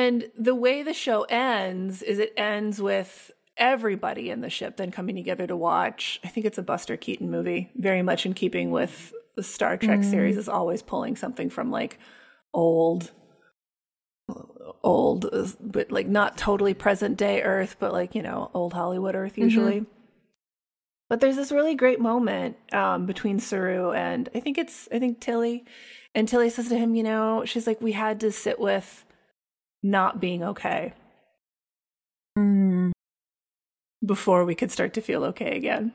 [0.08, 4.90] And the way the show ends is it ends with everybody in the ship then
[4.90, 6.22] coming together to watch.
[6.24, 10.00] I think it's a Buster Keaton movie, very much in keeping with the Star Trek
[10.00, 10.10] Mm.
[10.10, 12.00] series, is always pulling something from like
[12.54, 13.12] old,
[14.82, 15.30] old,
[15.60, 19.86] but like not totally present day Earth, but like, you know, old Hollywood Earth usually.
[21.10, 25.20] But there's this really great moment um, between Saru and I think it's, I think
[25.20, 25.66] Tilly.
[26.16, 29.04] And Tilly says to him, you know, she's like, we had to sit with
[29.84, 30.94] not being okay
[32.38, 32.92] Mm.
[34.06, 35.92] before we could start to feel okay again.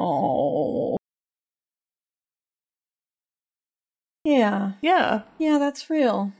[0.00, 0.96] Oh.
[4.24, 4.72] Yeah.
[4.80, 5.22] Yeah.
[5.38, 6.32] Yeah, that's real.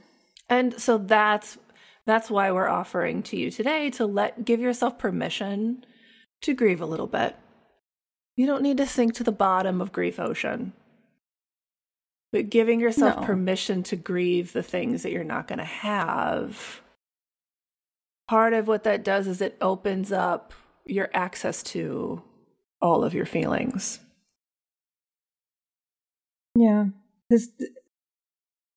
[0.49, 1.57] And so that's
[2.05, 5.85] that's why we're offering to you today to let give yourself permission
[6.41, 7.35] to grieve a little bit.
[8.35, 10.73] You don't need to sink to the bottom of grief ocean.
[12.31, 13.25] But giving yourself No.
[13.25, 16.81] permission to grieve the things that you're not going to have.
[18.27, 20.53] Part of what that does is it opens up
[20.85, 22.21] your access to
[22.81, 23.99] all of your feelings.
[26.55, 26.87] Yeah.
[27.29, 27.49] This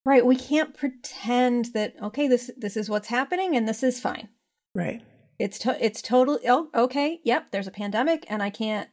[0.05, 4.29] Right, we can't pretend that okay, this this is what's happening and this is fine.
[4.75, 5.03] Right.
[5.39, 8.89] It's to, it's totally oh okay, yep, there's a pandemic and I can't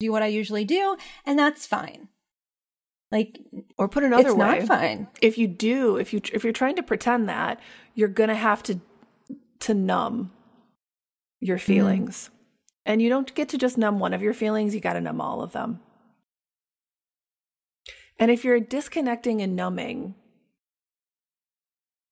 [0.00, 2.08] do what I usually do and that's fine.
[3.14, 3.38] Like
[3.78, 4.58] Or put another it's way.
[4.58, 5.06] not fine.
[5.22, 7.60] if you do if you if you're trying to pretend that
[7.94, 8.80] you're gonna have to
[9.60, 10.32] to numb
[11.40, 12.30] your feelings
[12.84, 15.20] and you don't get to just numb one of your feelings you got to numb
[15.20, 15.78] all of them
[18.18, 20.14] and if you're disconnecting and numbing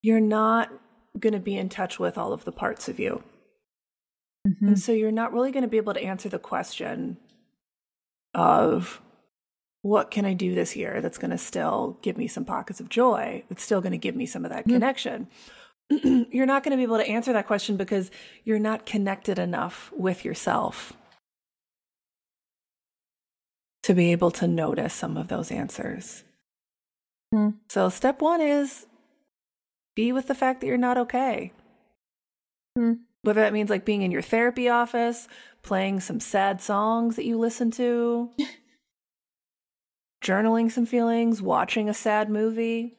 [0.01, 0.69] you're not
[1.19, 3.23] going to be in touch with all of the parts of you
[4.47, 4.67] Mhm.
[4.69, 7.17] and so you're not really going to be able to answer the question
[8.33, 9.01] of
[9.83, 12.89] what can I do this year that's going to still give me some pockets of
[12.89, 14.71] joy, that's still going to give me some of that Mhm.
[14.71, 15.27] connection.
[16.31, 18.09] you're not going to be able to answer that question because
[18.45, 20.93] you're not connected enough with yourself
[23.83, 26.23] to be able to notice some of those answers.
[27.33, 27.49] Hmm.
[27.67, 28.87] So, step one is
[29.95, 31.51] be with the fact that you're not okay
[32.77, 32.93] Hmm.
[33.21, 35.27] whether that means like being in your therapy office,
[35.61, 38.31] playing some sad songs that you listen to,
[40.23, 42.97] journaling some feelings, watching a sad movie,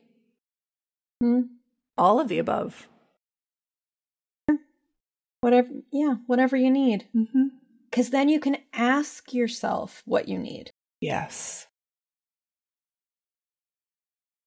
[1.20, 1.42] Hmm.
[1.96, 2.86] all of the above.
[5.40, 7.06] Whatever yeah, whatever you need.
[7.14, 7.48] Mm-hmm.
[7.92, 10.70] Cuz then you can ask yourself what you need.
[11.00, 11.66] Yes.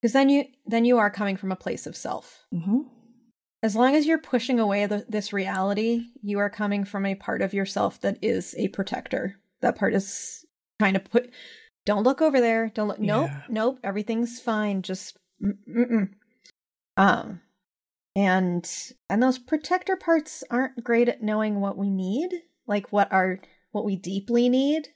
[0.02, 2.46] Cuz then you then you are coming from a place of self.
[2.54, 2.82] Mm-hmm.
[3.64, 7.42] As long as you're pushing away the, this reality, you are coming from a part
[7.42, 9.40] of yourself that is a protector.
[9.62, 10.46] That part is
[10.80, 11.32] trying to put.
[11.88, 12.70] Don't look over there.
[12.76, 13.00] Don't look.
[13.00, 13.30] Nope.
[13.32, 13.42] Yeah.
[13.50, 13.80] Nope.
[13.84, 14.84] Everything's fine.
[14.84, 15.18] Just.
[15.44, 16.10] Mm-mm.
[16.98, 17.42] Um,
[18.16, 18.70] and
[19.10, 22.30] and those protector parts aren't great at knowing what we need,
[22.68, 23.40] like what our
[23.72, 24.90] what we deeply need,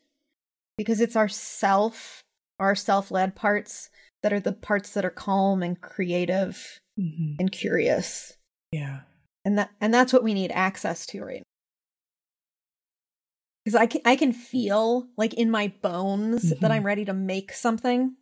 [0.78, 2.22] because it's our self,
[2.60, 3.90] our self-led parts
[4.24, 7.36] that are the parts that are calm and creative Mm-hmm.
[7.40, 8.34] and curious
[8.74, 9.00] Yeah.
[9.46, 11.42] and that and that's what we need access to right
[13.64, 16.76] because I can, I can feel like in my bones that Mhm.
[16.76, 18.16] i'm ready to make something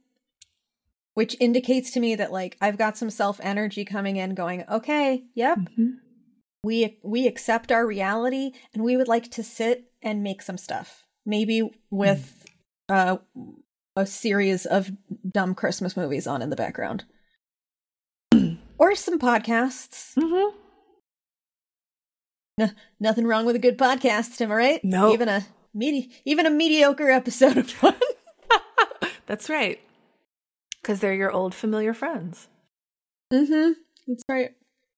[1.14, 5.24] which indicates to me that like i've got some self energy coming in going okay
[5.34, 5.90] yep Mm-hmm.
[6.64, 11.04] we we accept our reality and we would like to sit and make some stuff
[11.26, 12.46] maybe with
[12.90, 13.18] uh
[13.96, 14.92] a series of
[15.30, 17.06] dumb christmas movies on in the background
[18.78, 20.58] or some podcasts Mm-hmm.
[23.00, 24.84] Nothing wrong with a good podcast, am I right?
[24.84, 25.14] No.
[25.14, 27.96] Even a medi- even a mediocre episode of one.
[29.26, 29.80] That's right.
[30.82, 32.48] Because they're your old familiar friends.
[33.32, 33.74] mm-hmm.
[34.08, 34.52] That's right.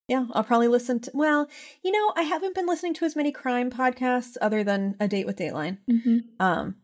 [0.08, 1.48] Yeah, I'll probably listen to well,
[1.84, 5.26] you know, I haven't been listening to as many crime podcasts other than A Date
[5.26, 5.78] with Dateline.
[5.90, 6.18] Mm-hmm.
[6.40, 6.76] Um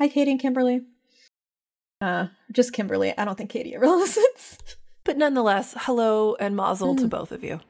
[0.00, 0.82] hi Katie and Kimberly.
[2.00, 3.16] Uh just Kimberly.
[3.16, 4.58] I don't think Katie ever listens.
[5.04, 7.10] But nonetheless, hello and mazel to Mm.
[7.10, 7.60] both of you.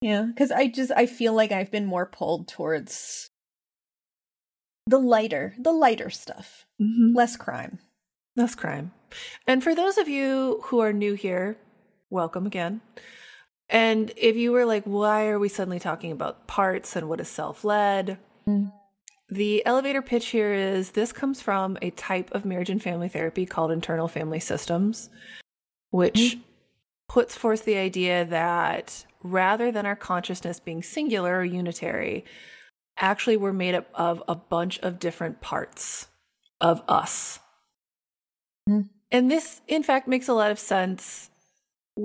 [0.00, 3.30] Yeah, because I just I feel like I've been more pulled towards
[4.86, 6.66] the lighter, the lighter stuff.
[6.80, 7.16] Mm-hmm.
[7.16, 7.78] Less crime.
[8.36, 8.92] less crime.
[9.46, 11.58] And for those of you who are new here,
[12.10, 12.80] welcome again.
[13.68, 17.28] And if you were like, why are we suddenly talking about parts and what is
[17.28, 18.18] self led?
[18.46, 18.72] Mm.
[19.28, 23.44] The elevator pitch here is this comes from a type of marriage and family therapy
[23.44, 25.10] called internal family systems,
[25.90, 26.38] which
[27.08, 32.24] puts forth the idea that rather than our consciousness being singular or unitary,
[32.96, 36.08] actually we're made up of a bunch of different parts
[36.60, 37.40] of us.
[38.68, 38.88] Mm.
[39.10, 41.30] And this, in fact, makes a lot of sense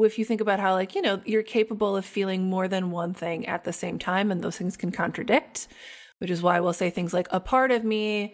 [0.02, 3.14] if you think about how like you know you're capable of feeling more than one
[3.14, 5.68] thing at the same time and those things can contradict
[6.20, 8.34] which is why we'll say things like a part of me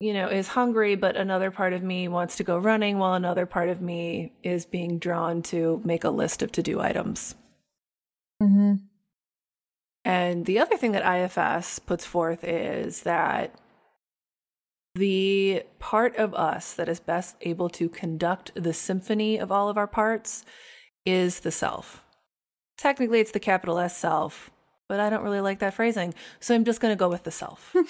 [0.00, 3.44] you know is hungry but another part of me wants to go running while another
[3.44, 7.34] part of me is being drawn to make a list of to-do items
[8.42, 8.74] Mm-hmm.
[10.04, 13.52] and the other thing that IFS puts forth is that
[14.94, 19.76] the part of us that is best able to conduct the symphony of all of
[19.78, 20.44] our parts
[21.04, 22.02] is the self.
[22.76, 24.50] Technically, it's the capital S self,
[24.88, 26.14] but I don't really like that phrasing.
[26.40, 27.74] So I'm just going to go with the self.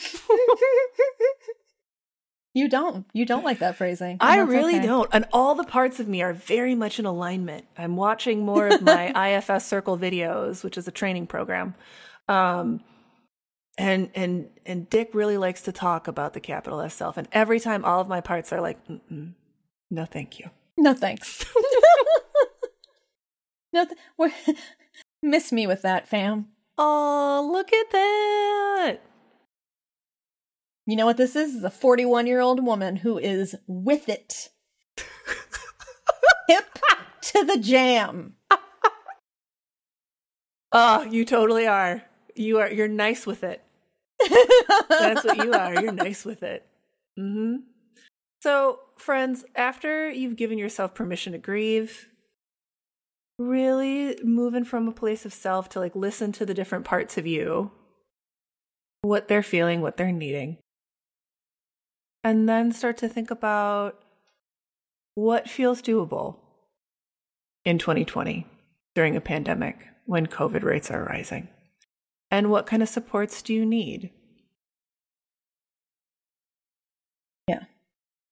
[2.55, 3.07] you don't.
[3.13, 4.17] You don't like that phrasing.
[4.21, 4.87] I really okay.
[4.87, 5.09] don't.
[5.13, 7.67] And all the parts of me are very much in alignment.
[7.77, 11.75] I'm watching more of my IFS Circle videos, which is a training program.
[12.29, 12.81] Um,
[13.77, 17.17] and and and Dick really likes to talk about the capital S self.
[17.17, 19.35] And every time, all of my parts are like, Mm-mm,
[19.91, 21.45] "No, thank you." No thanks.
[23.73, 24.57] no, th-
[25.23, 26.49] miss me with that, fam.
[26.77, 29.01] Oh, look at that!
[30.89, 31.55] You know what this is?
[31.55, 34.49] Is a 41 year old woman who is with it.
[36.49, 36.79] Hip
[37.21, 38.37] to the jam.
[40.73, 42.03] Oh, you totally are.
[42.35, 42.71] You are.
[42.71, 43.63] You're nice with it.
[44.89, 45.79] That's what you are.
[45.79, 46.67] You're nice with it.
[47.19, 47.57] hmm
[48.43, 52.09] So, friends, after you've given yourself permission to grieve,
[53.39, 57.27] really moving from a place of self to like listen to the different parts of
[57.27, 57.73] you,
[59.03, 60.57] what they're feeling, what they're needing,
[62.29, 63.99] and then start to think about
[65.15, 66.37] what feels doable
[67.65, 68.47] in 2020
[68.95, 71.49] during a pandemic when COVID rates are rising.
[72.31, 74.11] And what kind of supports do you need?
[77.49, 77.65] Yeah.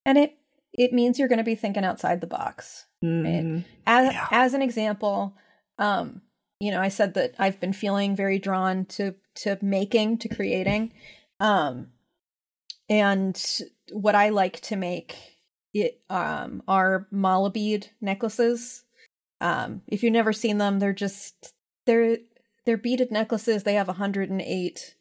[0.04, 0.36] And it
[0.72, 2.84] it means you're going to be thinking outside the box.
[3.02, 4.28] Mm, As Yeah.
[4.30, 5.34] as an example,
[5.78, 6.20] um,
[6.60, 10.92] you know, I said that I've been feeling very drawn to to making, to creating.
[11.40, 11.88] Um
[12.88, 13.42] and
[13.92, 15.16] what I like to make
[15.74, 18.84] it um are mala bead necklaces.
[19.40, 21.52] Um if you've never seen them, they're just
[21.86, 22.18] they're
[22.64, 23.62] they're beaded necklaces.
[23.62, 24.94] They have 108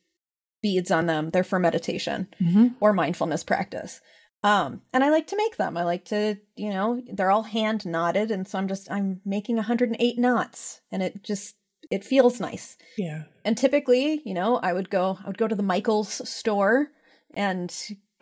[0.61, 1.29] beads on them.
[1.31, 2.75] They're for meditation Mhm.
[2.79, 4.01] or mindfulness practice.
[4.43, 5.75] Um, and I like to make them.
[5.75, 9.55] I like to, you know, they're all hand knotted, and so I'm just I'm making
[9.55, 11.55] 108 knots, and it just
[11.89, 12.77] it feels nice.
[12.97, 13.23] Yeah.
[13.43, 16.89] And typically, you know, I would go I would go to the Michaels store
[17.33, 17.73] and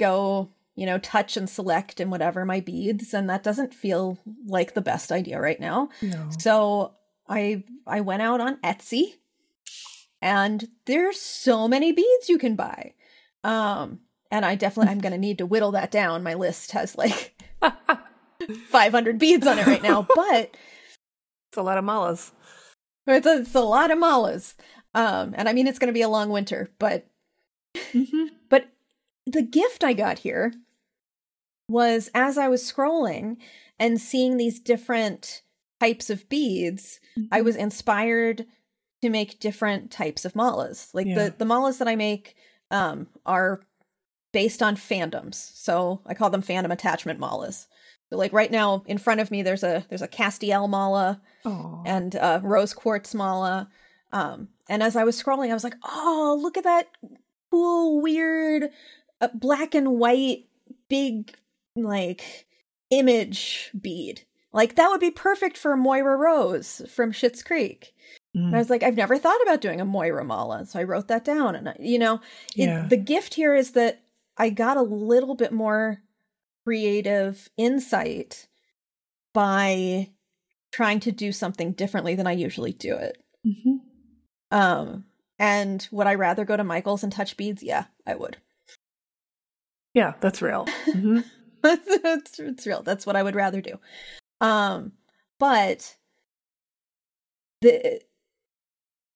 [0.08, 4.74] go, you know, touch and select and whatever my beads, and that doesn't feel like
[4.74, 5.90] the best idea right now.
[6.02, 6.30] No.
[6.40, 6.94] So
[7.28, 9.16] I I went out on Etsy
[10.22, 12.94] and there's so many beads you can buy.
[13.44, 14.00] Um
[14.32, 16.24] and I definitely I'm going to need to whittle that down.
[16.24, 17.40] My list has like
[18.70, 20.56] 500 beads on it right now, but
[21.50, 22.32] It's a lot of malas.
[23.08, 24.56] it's a, it's a lot of malas.
[24.94, 27.08] Um and I mean it's going to be a long winter, but
[27.74, 28.43] but
[29.26, 30.54] the gift I got here
[31.70, 33.38] was as I was scrolling
[33.80, 35.42] and seeing these different
[35.80, 37.00] types of beads,
[37.32, 38.46] I was inspired
[39.02, 40.90] to make different types of malas.
[40.94, 41.16] Like Yeah.
[41.30, 42.36] the the malas that I make
[42.72, 43.62] um are
[44.32, 45.36] based on fandoms.
[45.36, 47.68] So I call them fandom attachment malas.
[48.10, 51.82] So like right now in front of me there's a there's a Castiel mala Oh.
[51.86, 53.70] and uh, rose quartz mala.
[54.14, 56.88] Um, and as I was scrolling, I was like, "Oh, look at that
[57.52, 58.70] cool, weird,
[59.24, 60.46] uh, black and white,
[60.90, 61.36] big
[61.76, 62.46] like
[62.90, 64.22] image bead.
[64.52, 67.94] Like that would be perfect for Moira Rose from Schitt's Creek."
[68.36, 71.08] And I was like, "I've never thought about doing a Moira mala," so I wrote
[71.10, 71.56] that down.
[71.56, 72.16] And I, you know,
[72.56, 72.88] it, Yeah.
[72.88, 74.02] the gift here is that
[74.38, 76.02] I got a little bit more
[76.66, 78.48] creative insight
[79.34, 80.10] by
[80.72, 83.24] trying to do something differently than I usually do it.
[83.46, 83.82] Mhm.
[84.50, 85.06] Um,
[85.38, 87.62] and would I rather go to Michael's and touch beads?
[87.62, 88.38] Yeah, I would.
[89.94, 90.66] Yeah, that's real.
[90.88, 91.24] Mhm.
[91.64, 92.84] it's, it's real.
[92.84, 93.80] That's what I would rather do.
[94.42, 94.92] Um,
[95.40, 95.96] but
[97.62, 98.02] the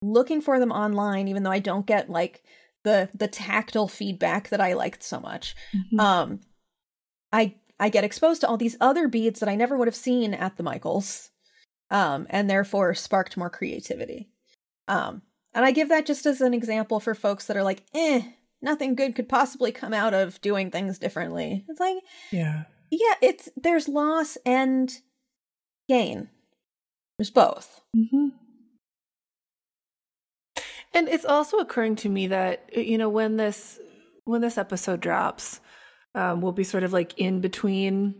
[0.01, 2.43] looking for them online, even though I don't get like
[2.83, 5.99] the the tactile feedback that I liked so much, Mhm.
[5.99, 6.39] um,
[7.33, 10.33] I I get exposed to all these other beads that I never would have seen
[10.33, 11.29] at the Michaels,
[11.91, 14.29] um, and therefore sparked more creativity.
[14.87, 15.21] Um,
[15.53, 18.21] and I give that just as an example for folks that are like, eh,
[18.61, 21.65] nothing good could possibly come out of doing things differently.
[21.67, 21.97] It's like,
[22.31, 22.63] yeah.
[22.89, 24.93] yeah, it's there's loss and
[25.87, 26.29] gain.
[27.17, 27.81] There's both.
[27.95, 28.27] Mm-hmm.
[30.93, 33.79] And it's also occurring to me that you know when this
[34.23, 35.59] when this episode drops,
[36.15, 38.15] um, we'll be sort of like in between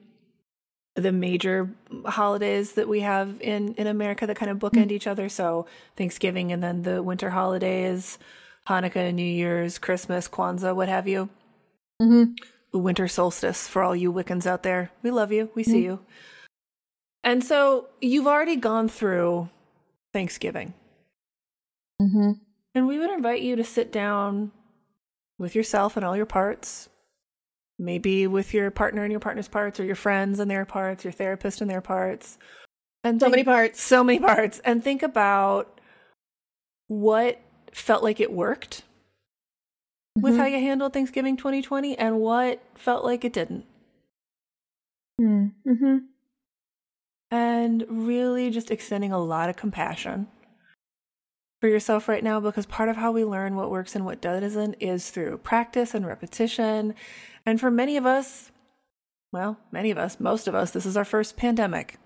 [0.96, 1.70] the major
[2.06, 5.30] holidays that we have in in America that kind of bookend each other.
[5.30, 8.18] So Thanksgiving and then the winter holidays,
[8.68, 11.30] Hanukkah, New Year's, Christmas, Kwanzaa, what have you.
[12.02, 12.34] Mm-hmm.
[12.72, 14.92] The winter solstice for all you Wiccans out there.
[15.02, 15.50] We love you.
[15.56, 16.00] We see you.
[17.24, 19.50] And so you've already gone through
[20.14, 20.74] Thanksgiving.
[22.02, 22.32] Mm-hmm.
[22.76, 24.52] And we would invite you to sit down
[25.40, 26.90] with yourself and all your parts,
[27.80, 31.14] maybe with your partner and your partner's parts, or your friends and their parts, your
[31.14, 32.38] therapist and their parts.
[33.04, 33.82] And So think- many parts.
[33.82, 34.60] So many parts.
[34.60, 35.80] And think about
[36.88, 37.42] what
[37.80, 38.84] felt like it worked
[40.18, 40.38] with Mhm.
[40.38, 43.66] how you handled Thanksgiving 2020 and what felt like it didn't.
[45.20, 45.98] Mm-hmm.
[47.32, 50.28] and really just extending a lot of compassion
[51.60, 54.76] for yourself right now because part of how we learn what works and what doesn't
[54.76, 56.94] is through practice and repetition.
[57.48, 58.52] And for many of us,
[59.34, 61.98] well, many of us, most of us, this is our first pandemic.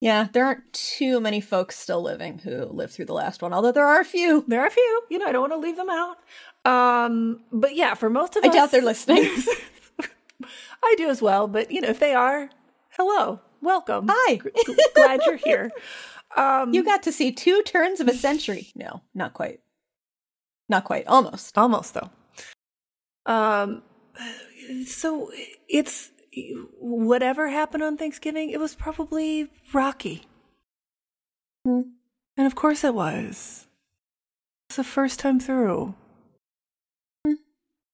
[0.00, 3.72] Yeah, there aren't too many folks still living who lived through the last one, although
[3.72, 4.44] there are a few.
[4.46, 6.16] There are a few, you know, I don't want to leave them out.
[6.64, 8.46] Um, but yeah, for most of us.
[8.46, 9.24] I us, doubt they're listening.
[10.82, 12.48] I do as well, but you know, if they are,
[12.90, 14.06] hello, welcome.
[14.08, 14.36] Hi.
[14.36, 15.70] G- glad you're here.
[16.36, 18.68] Um, You got to see two turns of a century.
[18.76, 19.60] No, not quite.
[20.68, 21.06] Not quite.
[21.08, 21.56] Almost.
[21.58, 22.10] almost though
[23.26, 23.82] um
[24.86, 25.30] so
[25.68, 26.10] it's
[26.80, 30.24] whatever happened on thanksgiving it was probably rocky.
[31.66, 31.82] Hmm.
[32.36, 33.66] and of course it was.
[34.68, 35.94] It's the first time through.
[37.26, 37.34] Hmm.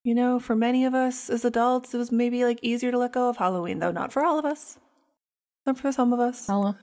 [0.05, 3.13] you know for many of us as adults it was maybe like easier to let
[3.13, 4.79] go of halloween though not for all of us
[5.67, 6.47] not for some of us.
[6.47, 6.77] Hallow-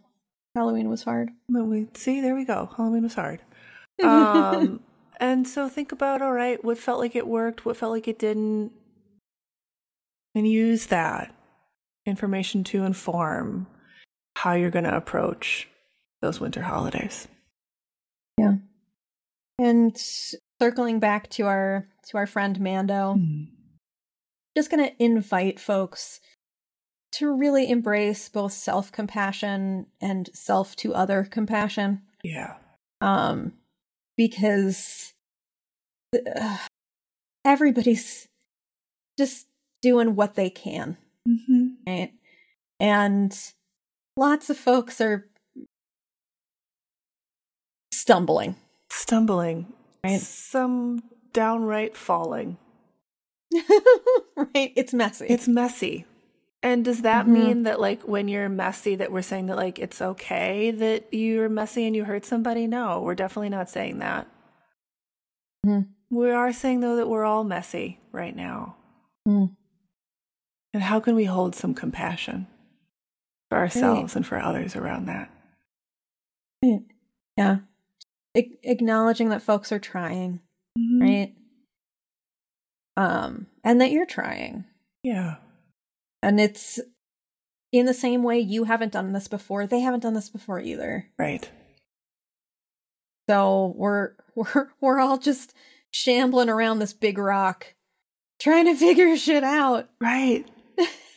[0.55, 1.29] Halloween was hard.
[1.47, 2.69] But we see there we go.
[2.75, 3.41] Halloween was hard.
[4.03, 4.79] Um
[5.19, 8.17] and so think about all right what felt like it worked what felt like it
[8.17, 8.71] didn't
[10.33, 11.31] and use that
[12.05, 13.67] information to inform
[14.37, 15.67] how you're going to approach
[16.21, 17.27] those winter holidays.
[18.37, 18.55] Yeah.
[19.59, 19.95] and
[20.59, 23.19] circling back to our to our friend Mando,
[24.57, 26.19] just going to invite folks
[27.13, 32.01] to really embrace both self-compassion and self to other compassion.
[32.23, 32.55] Yeah.
[33.01, 33.53] Um
[34.17, 35.13] because
[36.15, 36.57] uh,
[37.45, 38.27] everybody's
[39.17, 39.47] just
[39.81, 40.97] doing what they can
[41.27, 41.67] mm-hmm.
[41.87, 42.13] right
[42.79, 43.37] and
[44.17, 45.27] lots of folks are
[47.91, 48.55] stumbling
[48.89, 49.67] stumbling
[50.03, 50.19] Right.
[50.19, 51.03] some
[51.33, 52.57] downright falling
[54.35, 56.05] right it's messy it's messy
[56.63, 57.29] and does that Mhm.
[57.29, 61.49] mean that like when you're messy that we're saying that like it's okay that you're
[61.49, 64.27] messy and you hurt somebody no we're definitely not saying that
[65.65, 65.89] Mhm.
[66.09, 68.75] we are saying though that we're all messy right now
[69.27, 69.55] Mm.
[70.73, 72.47] And how can we hold some compassion
[73.49, 75.29] for ourselves and for others around that?
[76.63, 76.81] Right.
[77.37, 77.57] yeah.
[78.37, 80.39] A- acknowledging that folks are trying
[80.79, 81.01] Mm-hmm.
[81.01, 81.35] right?
[82.95, 84.63] Um and that you're trying.
[85.03, 85.35] Yeah.
[86.23, 86.79] And it's
[87.73, 91.07] in the same way you haven't done this before they haven't done this before either.
[91.19, 91.49] Right.
[93.29, 95.53] So we're we're we're all just
[95.91, 97.73] shambling around this big rock
[98.39, 99.89] trying to figure shit out.
[99.99, 100.45] Right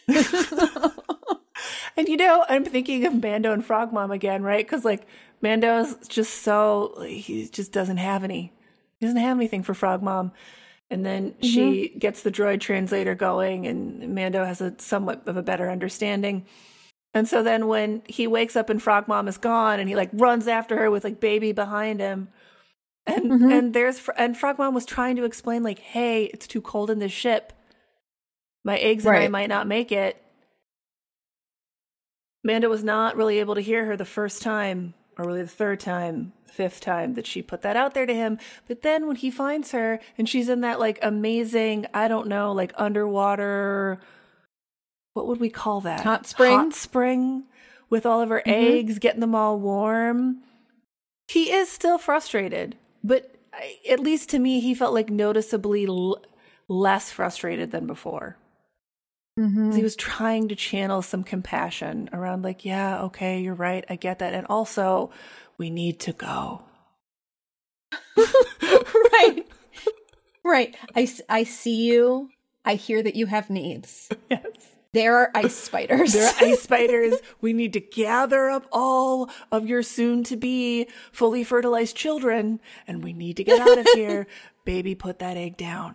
[1.97, 4.67] And you know, I'm thinking of Mando and Frog Mom again, right?
[4.67, 5.07] Because like
[5.41, 8.53] Mando's just so he just doesn't have any.
[8.99, 10.33] He doesn't have anything for Frog Mom.
[10.91, 15.43] And then she gets the droid translator going, and Mando has a somewhat of a
[15.43, 16.45] better understanding.
[17.15, 20.11] And so then when he wakes up and Frog Mom is gone, and he like
[20.13, 22.29] runs after her with like baby behind him,
[23.07, 23.53] and Mhm.
[23.53, 26.99] and there's and Frog Mom was trying to explain like, hey, it's too cold in
[26.99, 27.53] this ship.
[28.65, 30.21] My eggs and I might not make it.
[32.43, 35.81] Mando was not really able to hear her the first time, or really the third
[35.81, 38.39] time, fifth time that she put that out there to him.
[38.69, 42.53] But then when he finds her and she's in that like amazing, I don't know,
[42.53, 44.01] like underwater,
[45.15, 46.01] what would we call that?
[46.01, 46.53] Hot spring?
[46.53, 47.45] Hot spring
[47.89, 48.77] with all of her mm-hmm.
[48.79, 50.43] eggs, getting them all warm.
[51.29, 53.35] He is still frustrated, but
[53.89, 56.23] at least to me, he felt like noticeably l-
[56.69, 58.37] less frustrated than before.
[59.39, 59.75] Mhm.
[59.75, 64.21] he was trying to channel some compassion around like yeah okay you're right i get
[64.21, 65.11] that and also
[65.59, 66.63] we need to go.
[68.63, 69.47] Right.
[70.47, 70.77] Right.
[70.95, 72.29] I, I see you.
[72.67, 74.11] I hear that you have needs.
[74.31, 74.45] Yes.
[74.93, 76.13] There are ice spiders.
[76.13, 77.15] There are ice spiders.
[77.41, 83.03] We need to gather up all of your soon to be fully fertilized children and
[83.03, 84.27] we need to get out of here.
[84.67, 85.95] Baby put that egg down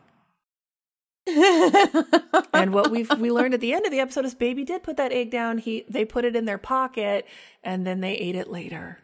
[2.54, 4.98] and what we've we learned at the end of the episode is baby did put
[4.98, 5.58] that egg down.
[5.58, 7.26] He they put it in their pocket
[7.64, 9.00] and then they ate it later.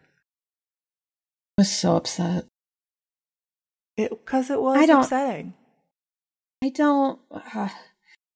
[1.58, 2.46] I was so upset.
[3.98, 5.54] It because it was I don't- upsetting.
[6.64, 7.20] I don't.
[7.30, 7.70] Uh,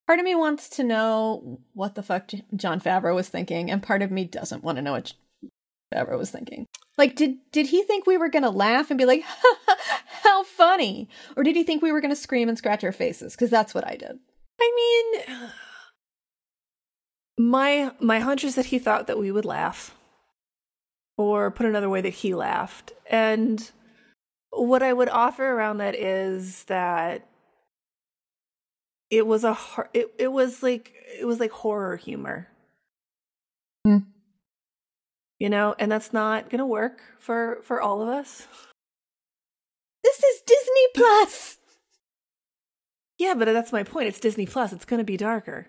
[0.05, 4.01] part of me wants to know what the fuck Jon Favreau was thinking, and part
[4.01, 5.13] of me doesn't want to know what
[5.93, 6.65] Favreau was thinking.
[6.97, 9.23] Like, did did he think we were gonna laugh and be like,
[10.23, 13.33] "How funny," or did he think we were gonna scream and scratch our faces?
[13.33, 14.19] Because that's what I did.
[14.61, 15.49] I mean,
[17.39, 19.95] my my hunch is that he thought that we would laugh,
[21.17, 22.91] or put another way, that he laughed.
[23.09, 23.71] And
[24.51, 27.25] what I would offer around that is that
[29.09, 29.57] it was a
[29.93, 32.47] it it was like it was like horror humor.
[33.85, 33.99] Hmm.
[35.39, 38.47] You know, and that's not going to work for for all of us.
[40.03, 41.57] This is Disney Plus.
[43.21, 44.07] Yeah, but that's my point.
[44.07, 44.71] It's Disney Plus.
[44.71, 45.67] It's going to be darker.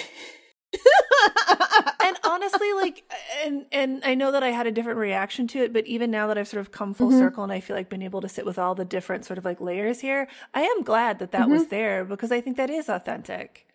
[2.04, 3.04] and honestly like
[3.44, 6.28] and and i know that i had a different reaction to it but even now
[6.28, 7.18] that i've sort of come full Mhm.
[7.20, 9.46] circle and i feel like been able to sit with all the different sort of
[9.46, 11.52] like layers here i am glad that that Mm-hmm.
[11.52, 13.66] was there because i think that is authentic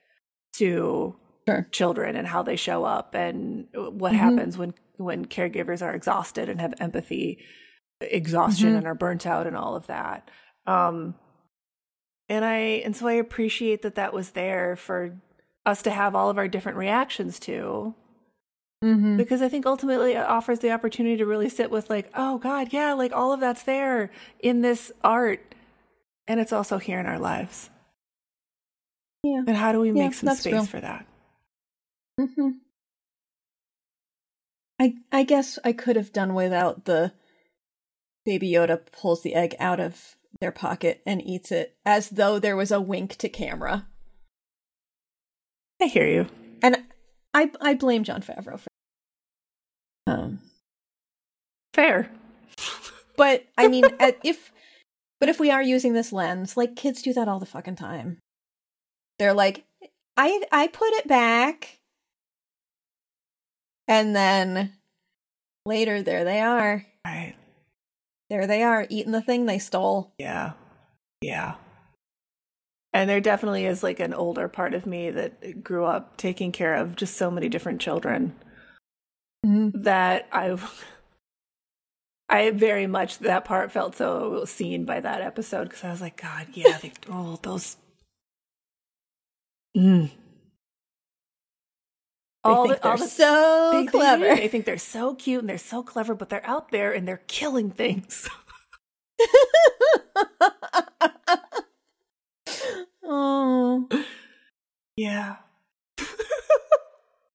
[0.55, 1.17] to
[1.49, 1.67] Sure.
[1.71, 4.17] children and how they show up and what Mhm.
[4.17, 7.43] happens when when caregivers are exhausted and have empathy
[8.03, 8.79] exhaustion Mhm.
[8.79, 10.31] and are burnt out and all of that
[10.67, 11.15] um
[12.29, 15.19] and i and so i appreciate that that was there for
[15.67, 17.95] us to have all of our different reactions to
[18.85, 19.17] mm-hmm.
[19.19, 22.73] because I think ultimately it offers the opportunity to really sit with like, oh God,
[22.73, 25.55] yeah, like all of that's there in this art,
[26.27, 27.69] and it's also here in our lives.
[29.23, 29.43] Yeah.
[29.47, 30.65] And how do we Yeah, make some space real.
[30.65, 31.05] for that?
[32.21, 32.49] Mm-hmm.
[34.79, 37.13] I I guess I could have done without the
[38.27, 42.57] Baby Yoda pulls the egg out of their pocket and eats it as though there
[42.57, 43.87] was a wink to camera.
[45.81, 46.27] I hear you.
[46.63, 46.77] And
[47.33, 48.69] I I blame Jon Favreau for
[50.07, 50.41] um
[51.73, 52.11] Fair.
[53.17, 53.85] but I mean
[54.23, 54.53] if
[55.21, 58.19] but if we are using this lens, like kids do that all the fucking time.
[59.19, 59.65] They're like
[60.19, 61.80] I I put it back
[63.91, 64.73] and then
[65.67, 66.87] later there they are.
[67.05, 67.35] Right.
[68.31, 70.15] There they are eating the thing they stole.
[70.17, 70.53] Yeah.
[71.21, 71.57] Yeah.
[72.93, 76.77] And there definitely is like an older part of me that grew up taking care
[76.77, 78.37] of just so many different children
[79.43, 80.57] that I
[82.29, 86.21] I very much that part felt so seen by that episode because I was like,
[86.21, 87.77] God, yeah, they, oh those.
[89.77, 90.11] Mm.
[92.45, 94.35] They All think the, all they're the so they, they clever.
[94.35, 97.21] They think they're so cute and they're so clever, but they're out there and they're
[97.27, 98.31] killing things.
[103.05, 103.87] oh.
[104.97, 105.37] Yeah.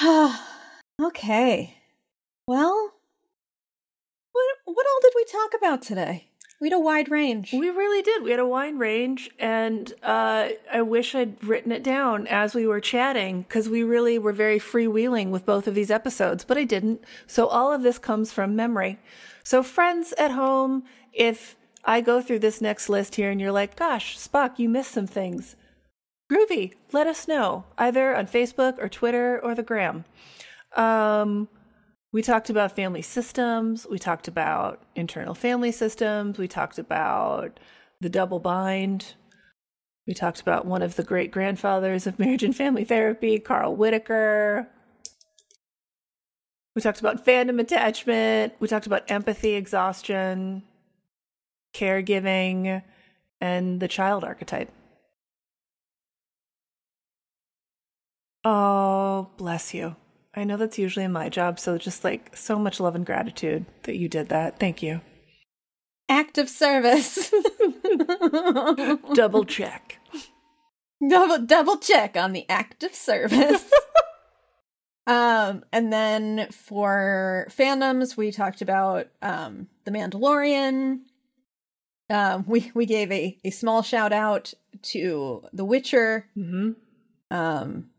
[1.02, 1.78] okay.
[2.48, 2.94] Well,
[4.32, 6.30] what what all did we talk about today?
[6.66, 7.54] We had a wide range.
[7.54, 8.24] We really did.
[8.24, 12.66] We had a wide range, and uh, I wish I'd written it down as we
[12.66, 16.64] were chatting because we really were very freewheeling with both of these episodes, but I
[16.64, 17.04] didn't.
[17.28, 18.98] So all of this comes from memory.
[19.44, 23.76] So, friends at home, if I go through this next list here and you're like,
[23.76, 25.56] gosh, Spock, you missed some things,
[26.32, 30.04] groovy, let us know either on Facebook or Twitter or the gram.
[30.76, 31.48] Um,
[32.16, 33.86] we talked about family systems.
[33.92, 36.38] We talked about internal family systems.
[36.38, 37.60] We talked about
[38.00, 39.16] the double bind.
[40.08, 44.70] We talked about one of the great grandfathers of marriage and family therapy, Carl Whitaker.
[46.74, 48.54] We talked about fandom attachment.
[48.62, 50.64] We talked about empathy, exhaustion,
[51.74, 52.82] caregiving,
[53.42, 54.72] and the child archetype.
[58.46, 59.98] Oh, bless you.
[60.36, 63.96] I know that's usually my job, so just like so much love and gratitude that
[63.98, 64.60] you did that.
[64.60, 65.02] Thank you.
[66.10, 67.34] Act of service.
[69.14, 70.00] Double check.
[71.08, 73.72] double double check on the act of service.
[75.08, 81.00] um, and then for fandoms, we talked about um the Mandalorian.
[82.10, 84.54] Um, we we gave a a small shout out
[84.84, 86.28] to The Witcher.
[86.36, 86.72] hmm
[87.32, 87.90] Um,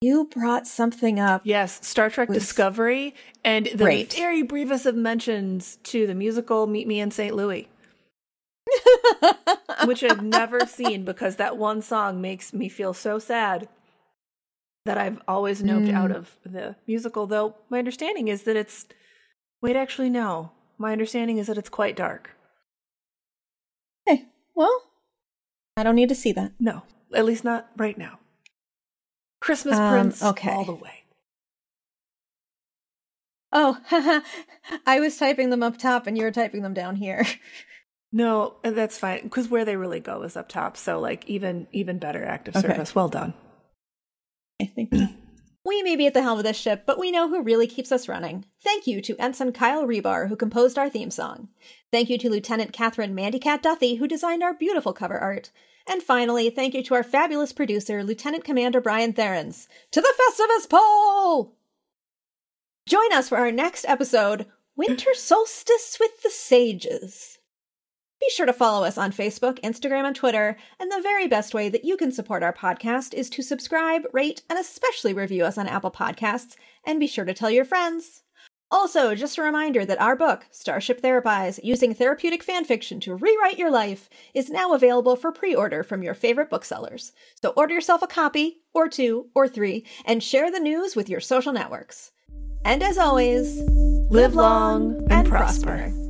[0.00, 1.42] you brought something up.
[1.44, 3.14] Yes, Star Trek Discovery,
[3.44, 4.12] and the Great.
[4.12, 7.34] very briefest of mentions to the musical Meet Me in St.
[7.34, 7.68] Louis,
[9.84, 13.68] which I've never seen because that one song makes me feel so sad
[14.84, 15.94] that I've always noped Mm.
[15.94, 17.26] out of the musical.
[17.26, 18.86] Though my understanding is that it's
[19.60, 20.52] wait, actually, no.
[20.78, 22.30] My understanding is that it's quite dark.
[24.06, 24.82] Hey, well,
[25.76, 26.52] I don't need to see that.
[26.60, 28.20] No, at least not right now.
[29.48, 30.50] Christmas Um, prints okay.
[30.50, 31.04] all the way.
[33.50, 33.78] Oh,
[34.86, 37.24] I was typing them up top and you were typing them down here.
[38.10, 40.78] No, that's fine because where they really go is up top.
[40.78, 42.66] So like even even better active Okay.
[42.66, 42.94] service.
[42.94, 43.34] Well done.
[44.60, 44.92] I think.
[45.66, 47.92] We may be at the helm of this ship, but we know who really keeps
[47.92, 48.46] us running.
[48.64, 51.48] Thank you to Ensign Kyle Rebar, who composed our theme song.
[51.92, 55.50] Thank you to Lieutenant Catherine Mandycat Duthie, who designed our beautiful cover art.
[55.88, 59.68] And finally, thank you to our fabulous producer, Lieutenant Commander Brian Therens.
[59.92, 61.56] To the Festivus Pole!
[62.86, 64.46] Join us for our next episode,
[64.76, 67.38] Winter Solstice with the Sages.
[68.20, 70.56] Be sure to follow us on Facebook, Instagram, and Twitter.
[70.78, 74.42] And the very best way that you can support our podcast is to subscribe, rate,
[74.50, 76.56] and especially review us on Apple Podcasts.
[76.84, 78.22] And be sure to tell your friends.
[78.70, 83.70] Also, just a reminder that our book, Starship Therapise Using Therapeutic Fanfiction to Rewrite Your
[83.70, 87.12] Life, is now available for pre order from your favorite booksellers.
[87.40, 91.20] So order yourself a copy, or two, or three, and share the news with your
[91.20, 92.12] social networks.
[92.64, 93.58] And as always,
[94.10, 95.66] Live long and prosper.
[95.66, 96.07] prosper.